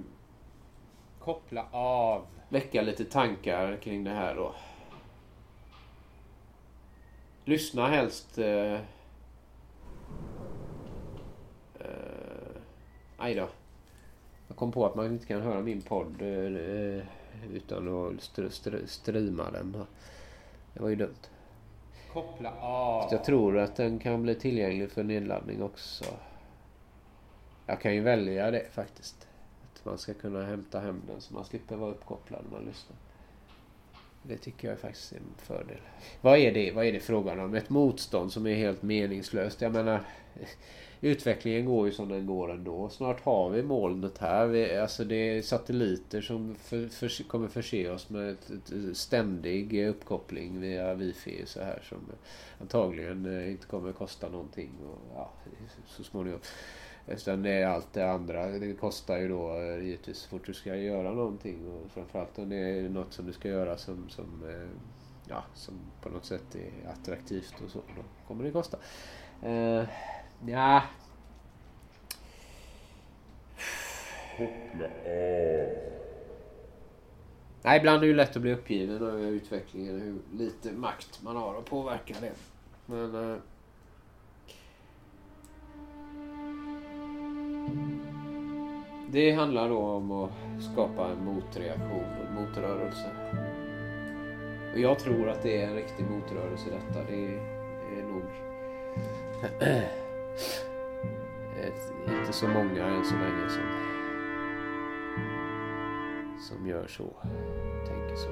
Koppla 1.19 1.67
av 1.71 2.27
Väcka 2.49 2.83
lite 2.83 3.05
tankar 3.05 3.77
kring 3.77 4.05
det 4.05 4.11
här 4.11 4.35
då 4.35 4.55
Lyssna 7.45 7.89
helst 7.89 8.39
eh, 8.39 8.79
Aj 13.23 13.35
då. 13.35 13.49
Jag 14.49 14.57
kom 14.57 14.73
på 14.73 14.87
att 14.87 14.95
man 14.95 15.07
inte 15.07 15.27
kan 15.27 15.43
höra 15.43 15.61
min 15.61 15.83
podd 15.83 16.23
eh, 16.23 17.03
utan 17.53 17.89
att 17.89 18.23
str 18.23 18.49
str 18.49 18.87
streama 18.87 19.51
den. 19.51 19.77
Det 20.75 20.83
var 20.83 20.89
ju 20.89 20.97
dumt. 20.97 21.31
Koppla 22.13 22.53
av. 22.61 23.09
Så 23.09 23.15
jag 23.15 23.25
tror 23.25 23.59
att 23.59 23.77
den 23.77 23.99
kan 23.99 24.23
bli 24.23 24.35
tillgänglig 24.35 24.91
för 24.91 25.03
nedladdning 25.03 25.63
också. 25.63 26.05
Jag 27.73 27.81
kan 27.81 27.95
ju 27.95 28.01
välja 28.01 28.51
det 28.51 28.67
faktiskt. 28.73 29.29
Att 29.63 29.85
man 29.85 29.99
ska 29.99 30.15
kunna 30.15 30.45
hämta 30.45 30.81
hem 30.81 31.03
den 31.07 31.21
så 31.21 31.35
man 31.35 31.45
slipper 31.45 31.77
vara 31.77 31.91
uppkopplad 31.91 32.41
när 32.45 32.59
man 32.59 32.67
lyssnar. 32.67 32.97
Det 34.23 34.37
tycker 34.37 34.69
jag 34.69 34.77
är 34.77 34.81
faktiskt 34.81 35.13
en 35.13 35.35
fördel. 35.37 35.81
Vad 36.21 36.39
är 36.39 36.53
det, 36.53 36.73
vad 36.73 36.87
är 36.87 36.93
det 36.93 37.01
frågan 37.01 37.41
om? 37.41 37.55
Ett 37.55 37.71
motstånd 37.71 38.33
som 38.33 38.47
är 38.47 38.55
helt 38.55 38.83
meningslöst. 38.83 39.61
Jag 39.61 39.73
menar 39.73 40.05
utvecklingen 41.01 41.65
går 41.65 41.87
ju 41.87 41.93
som 41.93 42.09
den 42.09 42.27
går 42.27 42.51
ändå. 42.53 42.89
Snart 42.89 43.21
har 43.21 43.51
vi 43.51 43.63
molnet 43.63 44.19
här. 44.19 44.47
Vi, 44.47 44.77
alltså 44.77 45.05
det 45.05 45.17
är 45.17 45.43
satelliter 45.43 46.21
som 46.21 46.55
för, 46.55 46.89
för, 46.89 47.29
kommer 47.29 47.49
förse 47.49 47.91
oss 47.91 48.11
med 48.11 48.31
ett, 48.31 48.51
ett, 48.51 48.97
ständig 48.97 49.87
uppkoppling 49.89 50.61
via 50.61 50.95
wifi 50.95 51.43
så 51.47 51.61
här 51.61 51.83
som 51.89 51.99
antagligen 52.61 53.27
eh, 53.27 53.51
inte 53.51 53.67
kommer 53.67 53.93
kosta 53.93 54.29
någonting. 54.29 54.71
Och, 54.87 54.99
ja, 55.15 55.33
så 55.87 56.05
småningom. 56.05 56.41
Det 57.07 57.51
är 57.51 57.67
allt 57.67 57.93
det 57.93 58.11
andra. 58.11 58.47
Det 58.47 58.75
kostar 58.75 59.19
ju 59.19 59.29
då 59.29 59.57
eh, 59.57 59.85
givetvis 59.85 60.19
så 60.19 60.29
fort 60.29 60.47
du 60.47 60.55
ska 60.55 60.77
göra 60.77 61.13
någonting. 61.13 61.67
Och 61.67 61.91
framförallt 61.91 62.39
om 62.39 62.49
det 62.49 62.57
är 62.57 62.89
något 62.89 63.13
som 63.13 63.27
du 63.27 63.33
ska 63.33 63.49
göra 63.49 63.77
som, 63.77 64.09
som, 64.09 64.43
eh, 64.49 64.69
ja, 65.29 65.45
som 65.55 65.75
på 66.03 66.09
något 66.09 66.25
sätt 66.25 66.55
är 66.55 66.91
attraktivt 66.91 67.55
och 67.65 67.71
så. 67.71 67.79
Då 67.79 68.03
kommer 68.27 68.45
det 68.45 68.51
kosta. 68.51 68.79
Uh, 69.47 69.85
Ja. 70.47 70.83
Koppla 74.37 74.85
av. 74.85 74.91
Nej, 77.65 77.79
ibland 77.79 77.97
är 77.97 78.01
det 78.01 78.07
ju 78.07 78.15
lätt 78.15 78.37
att 78.37 78.43
bli 78.43 78.53
uppgiven 78.53 78.97
över 78.97 79.27
utvecklingen. 79.27 80.01
Hur 80.01 80.39
lite 80.39 80.73
makt 80.73 81.23
man 81.23 81.37
har 81.37 81.59
att 81.59 81.65
påverka 81.65 82.15
det. 82.21 82.33
Men... 82.87 83.15
Uh... 83.15 83.39
Det 89.13 89.33
handlar 89.33 89.69
då 89.69 89.79
om 89.79 90.11
att 90.11 90.31
skapa 90.73 91.09
en 91.09 91.25
motreaktion, 91.25 92.05
en 92.29 92.35
motrörelse. 92.35 93.11
Och 94.73 94.79
jag 94.79 94.99
tror 94.99 95.29
att 95.29 95.43
det 95.43 95.63
är 95.63 95.67
en 95.67 95.75
riktig 95.75 96.07
motrörelse 96.11 96.71
detta. 96.71 97.05
Det 97.11 97.25
är 97.99 98.03
nog... 98.03 98.23
Inte 102.21 102.33
så 102.33 102.49
många 102.49 102.87
än 102.87 103.05
så 103.05 103.15
länge 103.15 103.49
som, 103.49 103.63
som 106.41 106.67
gör 106.67 106.87
så. 106.87 107.17
Tänker 107.89 108.17
så. 108.17 108.31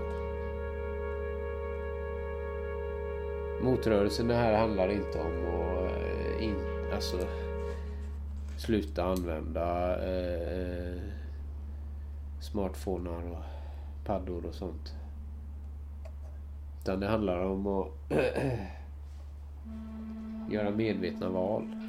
Motrörelsen 3.65 4.29
det 4.29 4.35
här 4.35 4.55
handlar 4.55 4.89
inte 4.89 5.21
om 5.21 5.47
att 5.47 5.93
eh, 5.93 6.45
in, 6.45 6.57
alltså, 6.95 7.17
sluta 8.61 9.05
använda 9.05 9.97
eh, 10.13 11.01
smartphonar 12.41 13.31
och 13.31 13.45
paddor 14.05 14.47
och 14.47 14.55
sånt. 14.55 14.95
Utan 16.81 17.01
det 17.01 17.07
handlar 17.07 17.41
om 17.41 17.67
att 17.67 17.89
göra 20.53 20.71
medvetna 20.71 21.29
val. 21.29 21.80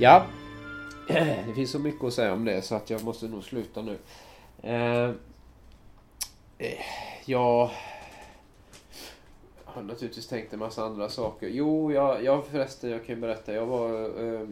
Ja. 0.00 0.26
Det 1.46 1.52
finns 1.54 1.70
så 1.70 1.78
mycket 1.78 2.04
att 2.04 2.14
säga 2.14 2.32
om 2.32 2.44
det 2.44 2.62
så 2.62 2.74
att 2.74 2.90
jag 2.90 3.04
måste 3.04 3.26
nog 3.26 3.44
sluta 3.44 3.82
nu. 3.82 3.98
Eh, 4.62 5.10
eh 6.58 6.80
jag 7.24 7.70
har 9.64 9.82
naturligtvis 9.82 10.26
tänkt 10.26 10.52
en 10.52 10.58
massa 10.58 10.84
andra 10.84 11.08
saker. 11.08 11.48
Jo, 11.48 11.92
jag, 11.92 12.24
jag 12.24 12.46
förresten, 12.46 12.90
jag 12.90 13.06
kan 13.06 13.14
ju 13.14 13.20
berätta. 13.20 13.54
Jag 13.54 13.66
var, 13.66 13.90
eh, 14.24 14.48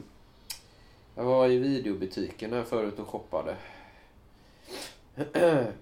jag 1.14 1.24
var 1.24 1.48
i 1.48 1.58
videobutiken 1.58 2.52
här 2.52 2.64
förut 2.64 2.98
och 2.98 3.08
shoppade. 3.08 3.56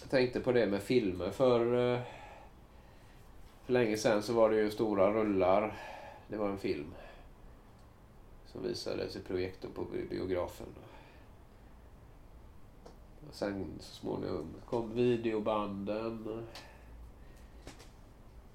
Jag 0.00 0.10
tänkte 0.10 0.40
på 0.40 0.52
det 0.52 0.66
med 0.66 0.82
filmer. 0.82 1.30
För, 1.30 1.92
eh, 1.94 2.00
för 3.66 3.72
länge 3.72 3.96
sedan 3.96 4.22
så 4.22 4.32
var 4.32 4.50
det 4.50 4.56
ju 4.56 4.70
stora 4.70 5.10
rullar. 5.12 5.74
Det 6.28 6.36
var 6.36 6.48
en 6.48 6.58
film 6.58 6.94
som 8.58 8.68
visades 8.68 9.16
i 9.16 9.20
projektorn 9.20 9.72
på 9.72 9.86
biografen. 10.10 10.66
Och 13.28 13.34
sen 13.34 13.66
så 13.80 13.94
småningom 13.94 14.46
kom 14.66 14.94
videobanden 14.94 16.46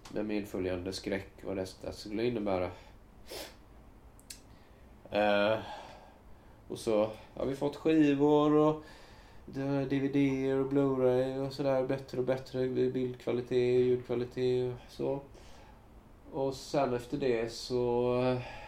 med 0.09 0.25
medföljande 0.25 0.93
skräck 0.93 1.29
vad 1.43 1.57
detta 1.57 1.91
skulle 1.91 2.25
innebära. 2.25 2.71
Eh, 5.11 5.59
och 6.67 6.79
så 6.79 7.09
har 7.33 7.45
vi 7.45 7.55
fått 7.55 7.75
skivor 7.75 8.53
och 8.53 8.83
DVD 9.89 10.15
och 10.59 10.71
Blu-ray 10.71 11.47
och 11.47 11.53
sådär. 11.53 11.87
Bättre 11.87 12.17
och 12.17 12.25
bättre 12.25 12.67
bildkvalitet, 12.67 13.85
ljudkvalitet 13.85 14.73
och 14.73 14.91
så. 14.91 15.21
Och 16.31 16.55
sen 16.55 16.93
efter 16.93 17.17
det 17.17 17.53
så 17.53 18.21
eh, 18.21 18.62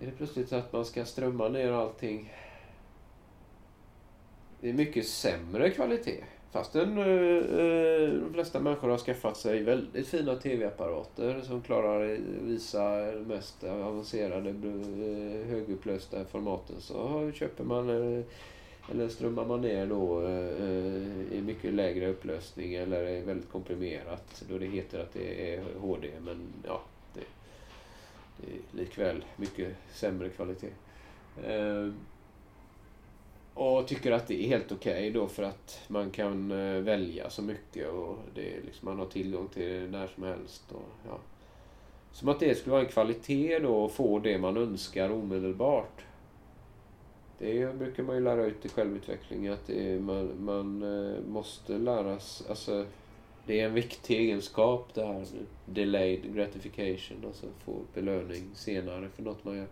är 0.00 0.06
det 0.06 0.12
plötsligt 0.12 0.48
så 0.48 0.56
att 0.56 0.72
man 0.72 0.84
ska 0.84 1.04
strömma 1.04 1.48
ner 1.48 1.72
allting. 1.72 2.32
Det 4.60 4.68
är 4.68 4.72
mycket 4.72 5.06
sämre 5.06 5.70
kvalitet. 5.70 6.24
Fastän 6.50 6.98
eh, 6.98 7.04
eh, 7.04 8.08
de 8.08 8.30
flesta 8.32 8.60
människor 8.60 8.88
har 8.88 8.98
skaffat 8.98 9.36
sig 9.36 9.62
väldigt 9.62 10.06
fina 10.06 10.36
tv-apparater 10.36 11.40
som 11.40 11.62
klarar 11.62 12.14
att 12.14 12.20
visa 12.20 13.12
de 13.12 13.20
mest 13.20 13.64
avancerade 13.64 14.50
eh, 14.50 15.46
högupplösta 15.46 16.24
formaten. 16.24 16.76
Så 16.80 17.30
köper 17.34 17.64
man 17.64 17.88
eh, 17.88 18.24
eller 18.90 19.08
strömmar 19.08 19.46
man 19.46 19.60
ner 19.60 19.86
då 19.86 20.22
eh, 20.22 20.68
eh, 20.68 21.32
i 21.38 21.42
mycket 21.46 21.74
lägre 21.74 22.08
upplösning 22.08 22.74
eller 22.74 23.04
är 23.04 23.22
väldigt 23.22 23.50
komprimerat 23.50 24.44
då 24.48 24.58
det 24.58 24.66
heter 24.66 25.00
att 25.00 25.12
det 25.12 25.54
är 25.54 25.64
HD 25.80 26.10
men 26.24 26.42
ja, 26.66 26.82
det, 28.36 28.46
är 28.46 28.82
likväl 28.84 29.24
mycket 29.36 29.76
sämre 29.92 30.28
kvalitet. 30.28 30.70
Eh, 31.44 31.88
och 33.54 33.88
tycker 33.88 34.12
att 34.12 34.26
det 34.26 34.44
är 34.44 34.48
helt 34.48 34.72
okej 34.72 34.92
okay 34.92 35.10
då 35.10 35.26
för 35.26 35.42
att 35.42 35.80
man 35.88 36.10
kan 36.10 36.50
eh, 36.50 36.80
välja 36.80 37.30
så 37.30 37.42
mycket 37.42 37.88
och 37.88 38.18
det 38.34 38.56
är 38.56 38.62
liksom, 38.62 38.88
man 38.88 38.98
har 38.98 39.06
tillgång 39.06 39.48
till 39.48 39.62
det 39.62 39.98
när 39.98 40.06
som 40.06 40.22
helst. 40.22 40.62
Och, 40.72 40.88
ja. 41.06 41.18
Som 42.12 42.28
att 42.28 42.40
det 42.40 42.54
skulle 42.54 42.72
vara 42.72 42.82
en 42.82 42.88
kvalitet 42.88 43.58
då 43.58 43.84
att 43.84 43.92
få 43.92 44.18
det 44.18 44.38
man 44.38 44.56
önskar 44.56 45.10
omedelbart. 45.10 46.04
Det 47.38 47.78
brukar 47.78 48.02
man 48.02 48.16
ju 48.16 48.22
lära 48.22 48.44
ut 48.44 48.64
i 48.64 48.68
självutveckling 48.68 49.48
att 49.48 49.70
är, 49.70 50.00
man, 50.00 50.44
man 50.44 50.82
eh, 50.82 51.20
måste 51.28 51.78
lära 51.78 52.18
sig, 52.18 52.46
alltså 52.48 52.86
det 53.46 53.60
är 53.60 53.66
en 53.66 53.74
viktig 53.74 54.18
egenskap 54.18 54.94
det 54.94 55.06
här 55.06 55.24
delayed 55.66 56.34
gratification, 56.34 57.24
alltså 57.26 57.46
få 57.64 57.80
belöning 57.94 58.50
senare 58.54 59.08
för 59.08 59.22
något 59.22 59.44
man 59.44 59.56
gör. 59.56 59.66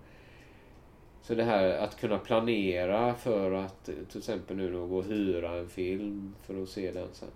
Så 1.23 1.35
det 1.35 1.45
här 1.45 1.79
att 1.79 2.01
kunna 2.01 2.19
planera 2.19 3.15
för 3.15 3.53
att 3.53 3.85
till 3.85 4.19
exempel 4.19 4.57
nu 4.57 4.73
då 4.73 4.87
gå 4.87 4.97
och 4.97 5.05
hyra 5.05 5.57
en 5.59 5.69
film 5.69 6.35
för 6.43 6.63
att 6.63 6.69
se 6.69 6.91
den 6.91 7.09
sen. 7.13 7.29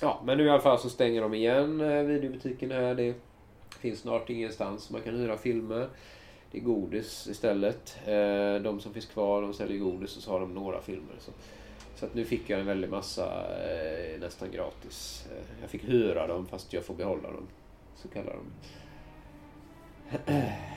Ja, 0.00 0.22
men 0.24 0.38
nu 0.38 0.44
i 0.44 0.50
alla 0.50 0.62
fall 0.62 0.78
så 0.78 0.90
stänger 0.90 1.22
de 1.22 1.34
igen 1.34 1.80
eh, 1.80 2.02
videobutiken 2.02 2.70
här. 2.70 2.94
Det 2.94 3.14
finns 3.80 4.00
snart 4.00 4.30
ingenstans 4.30 4.90
man 4.90 5.02
kan 5.02 5.14
hyra 5.14 5.36
filmer. 5.36 5.88
Det 6.50 6.58
är 6.58 6.62
godis 6.62 7.28
istället. 7.30 7.98
Eh, 8.06 8.62
de 8.62 8.80
som 8.80 8.92
finns 8.92 9.06
kvar 9.06 9.42
de 9.42 9.54
säljer 9.54 9.78
godis 9.78 10.16
och 10.16 10.22
så 10.22 10.30
har 10.30 10.40
de 10.40 10.54
några 10.54 10.80
filmer. 10.80 11.16
Så, 11.18 11.30
så 11.96 12.06
att 12.06 12.14
nu 12.14 12.24
fick 12.24 12.50
jag 12.50 12.60
en 12.60 12.66
väldig 12.66 12.90
massa 12.90 13.46
eh, 13.64 14.20
nästan 14.20 14.50
gratis. 14.50 15.26
Eh, 15.32 15.44
jag 15.60 15.70
fick 15.70 15.84
hyra 15.84 16.26
dem 16.26 16.46
fast 16.46 16.72
jag 16.72 16.84
får 16.84 16.94
behålla 16.94 17.30
dem. 17.30 17.46
Så 17.94 18.08
kallar 18.08 18.32
de 18.32 18.46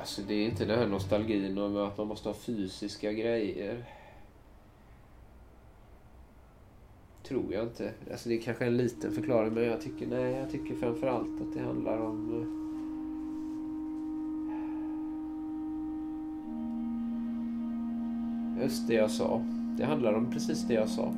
Alltså 0.00 0.22
det 0.22 0.34
är 0.34 0.44
inte 0.44 0.64
den 0.64 0.78
här 0.78 0.86
nostalgin 0.86 1.58
om 1.58 1.76
att 1.76 1.98
man 1.98 2.06
måste 2.06 2.28
ha 2.28 2.34
fysiska 2.34 3.12
grejer. 3.12 3.84
Tror 7.22 7.54
jag 7.54 7.62
inte. 7.62 7.92
Alltså 8.10 8.28
det 8.28 8.34
är 8.34 8.42
kanske 8.42 8.66
en 8.66 8.76
liten 8.76 9.12
förklaring 9.12 9.54
men 9.54 9.64
jag 9.64 9.80
tycker 9.80 10.06
nej, 10.06 10.32
jag 10.32 10.50
tycker 10.50 10.74
framförallt 10.74 11.40
att 11.42 11.54
det 11.54 11.60
handlar 11.60 11.98
om 11.98 12.40
eh, 12.40 12.61
Just 18.62 18.86
det 18.86 18.94
jag 18.94 19.10
sa. 19.10 19.40
Det 19.76 19.84
handlar 19.84 20.12
om 20.12 20.30
precis 20.30 20.64
det 20.68 20.74
jag 20.74 20.88
sa. 20.88 21.12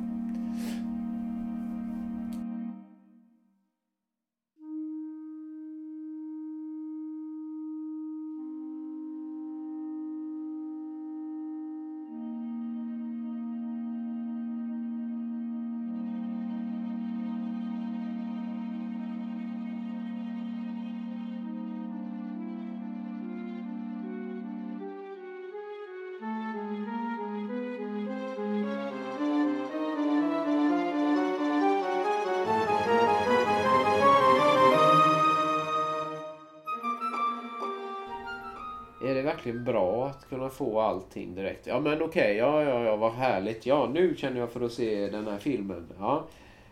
Kunna 40.35 40.49
få 40.49 40.79
allting 40.79 41.35
direkt. 41.35 41.67
Ja 41.67 41.79
men 41.79 42.01
okej, 42.01 42.05
okay, 42.05 42.33
ja, 42.35 42.63
ja, 42.63 42.83
ja, 42.83 42.95
vad 42.95 43.11
härligt. 43.11 43.65
Ja, 43.65 43.89
nu 43.93 44.15
känner 44.15 44.39
jag 44.39 44.51
för 44.51 44.61
att 44.61 44.71
se 44.71 45.07
den 45.07 45.27
här 45.27 45.37
filmen. 45.37 45.87
Ja. 45.99 46.25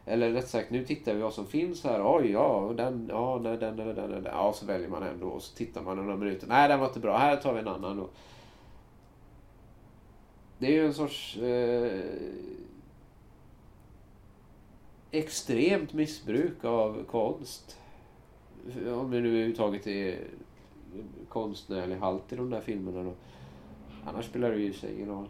Eller 0.05 0.31
rätt 0.31 0.47
sagt, 0.47 0.71
nu 0.71 0.85
tittar 0.85 1.13
vi 1.13 1.21
vad 1.21 1.33
som 1.33 1.45
finns 1.45 1.83
här. 1.83 2.17
Oj, 2.17 2.31
ja, 2.31 2.73
den, 2.77 3.07
ja, 3.09 3.39
nej, 3.43 3.57
den, 3.57 3.77
den, 3.77 3.95
den, 3.95 4.09
den. 4.09 4.23
Ja, 4.25 4.53
så 4.53 4.65
väljer 4.65 4.89
man 4.89 5.03
ändå 5.03 5.27
och 5.27 5.41
så 5.41 5.55
tittar 5.55 5.81
man 5.81 5.97
några 5.97 6.15
minuter. 6.15 6.47
Nej, 6.47 6.69
den 6.69 6.79
var 6.79 6.87
inte 6.87 6.99
bra. 6.99 7.17
Här 7.17 7.35
tar 7.35 7.53
vi 7.53 7.59
en 7.59 7.67
annan 7.67 7.97
då. 7.97 8.09
Det 10.57 10.67
är 10.67 10.71
ju 10.71 10.85
en 10.85 10.93
sorts 10.93 11.37
eh, 11.37 12.01
extremt 15.11 15.93
missbruk 15.93 16.65
av 16.65 17.03
konst. 17.03 17.77
Om 18.75 19.11
det 19.11 19.19
nu 19.19 19.29
överhuvudtaget 19.29 19.87
är 19.87 20.19
konstnärlig 21.29 21.95
halt 21.95 22.33
i 22.33 22.35
de 22.35 22.49
där 22.49 22.61
filmerna 22.61 23.03
då. 23.03 23.13
Annars 24.05 24.25
spelar 24.25 24.51
det 24.51 24.57
ju 24.57 24.73
sig 24.73 24.95
ingen 24.95 25.07
roll. 25.09 25.27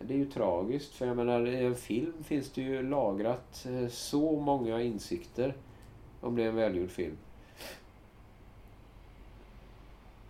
Det 0.00 0.14
är 0.14 0.18
ju 0.18 0.30
tragiskt 0.30 0.94
för 0.94 1.06
jag 1.06 1.16
menar 1.16 1.46
i 1.46 1.64
en 1.64 1.74
film 1.74 2.24
finns 2.24 2.50
det 2.50 2.62
ju 2.62 2.82
lagrat 2.82 3.66
eh, 3.66 3.88
så 3.88 4.40
många 4.40 4.82
insikter 4.82 5.54
om 6.20 6.36
det 6.36 6.42
är 6.42 6.48
en 6.48 6.56
välgjord 6.56 6.90
film. 6.90 7.16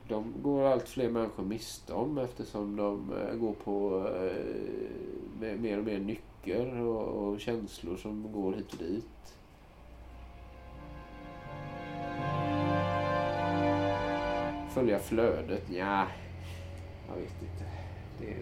De 0.09 0.35
går 0.42 0.64
allt 0.64 0.88
fler 0.88 1.11
människor 1.11 1.44
miste 1.44 1.92
om 1.92 2.18
eftersom 2.18 2.76
de 2.76 3.12
eh, 3.12 3.35
går 3.35 3.52
på 3.52 4.06
eh, 4.09 5.59
mer 5.59 5.78
och 5.78 5.85
mer 5.85 5.98
nycker 5.98 6.80
och 6.80 7.40
känslor 7.40 7.96
som 7.96 8.33
går 8.33 8.52
hit 8.52 8.72
och 8.72 8.78
dit. 8.78 9.39
Följa 14.74 14.98
flödet? 14.98 15.62
Ja, 15.70 16.06
jag 17.09 17.16
vet 17.16 17.42
inte. 17.42 17.64
Det, 18.18 18.37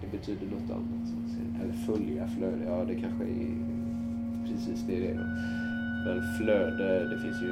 det 0.00 0.18
betyder 0.18 0.46
något 0.46 0.70
annat. 0.70 1.08
Eller 1.62 1.72
följa 1.72 2.28
flödet, 2.28 2.68
ja 2.68 2.84
det 2.84 2.94
kanske 2.94 3.24
är 3.24 3.74
precis 4.46 4.80
det 4.86 5.00
det 5.00 5.10
är. 5.10 5.14
Men 6.04 6.36
flöde, 6.38 7.08
det 7.08 7.22
finns 7.22 7.42
ju 7.42 7.50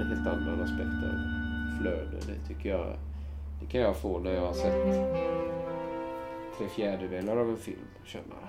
en 0.00 0.06
helt 0.08 0.26
annan 0.26 0.60
aspekt 0.60 1.04
av 1.04 1.18
flöde. 1.80 2.16
Det 2.26 2.48
tycker 2.48 2.68
jag, 2.68 2.96
det 3.60 3.66
kan 3.66 3.80
jag 3.80 3.96
få 3.96 4.18
när 4.18 4.32
jag 4.32 4.46
har 4.46 4.52
sett 4.52 4.84
tre 6.58 6.68
fjärdedelar 6.68 7.36
av 7.36 7.50
en 7.50 7.56
film. 7.56 7.86
Känna, 8.04 8.48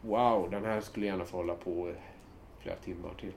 wow, 0.00 0.50
den 0.50 0.64
här 0.64 0.80
skulle 0.80 1.06
gärna 1.06 1.24
få 1.24 1.36
hålla 1.36 1.54
på 1.54 1.92
flera 2.58 2.76
timmar 2.76 3.10
till. 3.20 3.32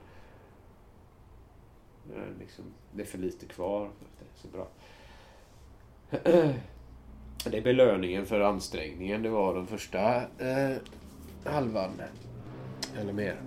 Eh, 2.16 2.38
liksom, 2.38 2.64
det 2.92 3.02
är 3.02 3.06
för 3.06 3.18
lite 3.18 3.46
kvar. 3.46 3.90
Det 4.18 4.24
är 4.24 4.38
så 4.42 4.48
bra. 4.48 4.68
Det 7.44 7.58
är 7.58 7.62
belöningen 7.62 8.26
för 8.26 8.40
ansträngningen. 8.40 9.22
Det 9.22 9.28
var 9.28 9.54
den 9.54 9.66
första 9.66 10.16
eh, 10.38 10.76
halvan. 11.44 11.90
Eller 12.98 13.12
mer. 13.12 13.40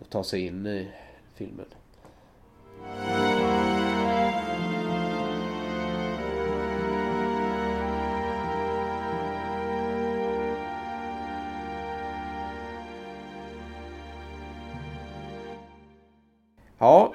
Att 0.00 0.10
ta 0.10 0.24
sig 0.24 0.46
in 0.46 0.66
i 0.66 0.88
filmen. 1.34 1.66
Ja. 16.78 17.12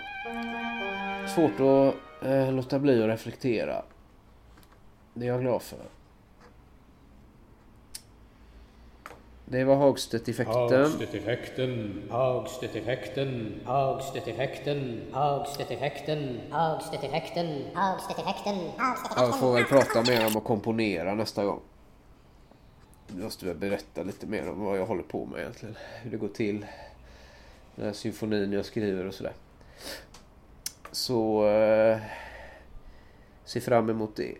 Svårt 1.35 1.59
att 1.59 1.95
eh, 2.27 2.51
låta 2.51 2.79
bli 2.79 3.03
att 3.03 3.09
reflektera. 3.09 3.83
Det 5.13 5.25
är 5.25 5.29
jag 5.29 5.41
glad 5.41 5.61
för. 5.61 5.79
Det 9.45 9.63
var 9.63 9.75
Hagstedt-effekten. 9.75 10.81
Hagstedt-effekten. 10.81 12.01
Hagstedt-effekten. 12.09 13.61
Hagstedt-effekten. 13.65 15.01
Hagstedt-effekten. 15.11 16.39
Hagstedt-effekten. 16.51 17.61
Hagstedt-effekten. 17.73 18.57
Jag 19.15 19.39
får 19.39 19.53
väl 19.53 19.63
prata 19.63 20.01
mer 20.01 20.27
om 20.27 20.37
att 20.37 20.43
komponera 20.43 21.15
nästa 21.15 21.45
gång. 21.45 21.59
Jag 23.07 23.17
måste 23.23 23.45
väl 23.45 23.57
berätta 23.57 24.03
lite 24.03 24.27
mer 24.27 24.49
om 24.49 24.63
vad 24.65 24.77
jag 24.77 24.85
håller 24.85 25.03
på 25.03 25.25
med 25.25 25.39
egentligen. 25.39 25.75
Hur 26.01 26.11
det 26.11 26.17
går 26.17 26.27
till. 26.27 26.65
Den 27.75 27.85
här 27.85 27.93
symfonin 27.93 28.53
jag 28.53 28.65
skriver 28.65 29.05
och 29.05 29.13
sådär. 29.13 29.33
Så 30.91 31.47
eh, 31.47 32.01
se 33.43 33.61
fram 33.61 33.89
emot 33.89 34.15
det. 34.15 34.35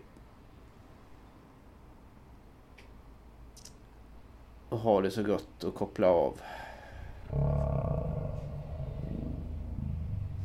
Och 4.68 4.78
ha 4.78 5.00
det 5.00 5.10
så 5.10 5.22
gott 5.22 5.64
och 5.64 5.74
koppla 5.74 6.08
av. 6.08 6.40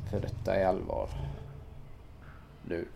För 0.09 0.19
detta 0.19 0.55
är 0.55 0.65
allvar. 0.65 1.09
Nu. 2.65 2.87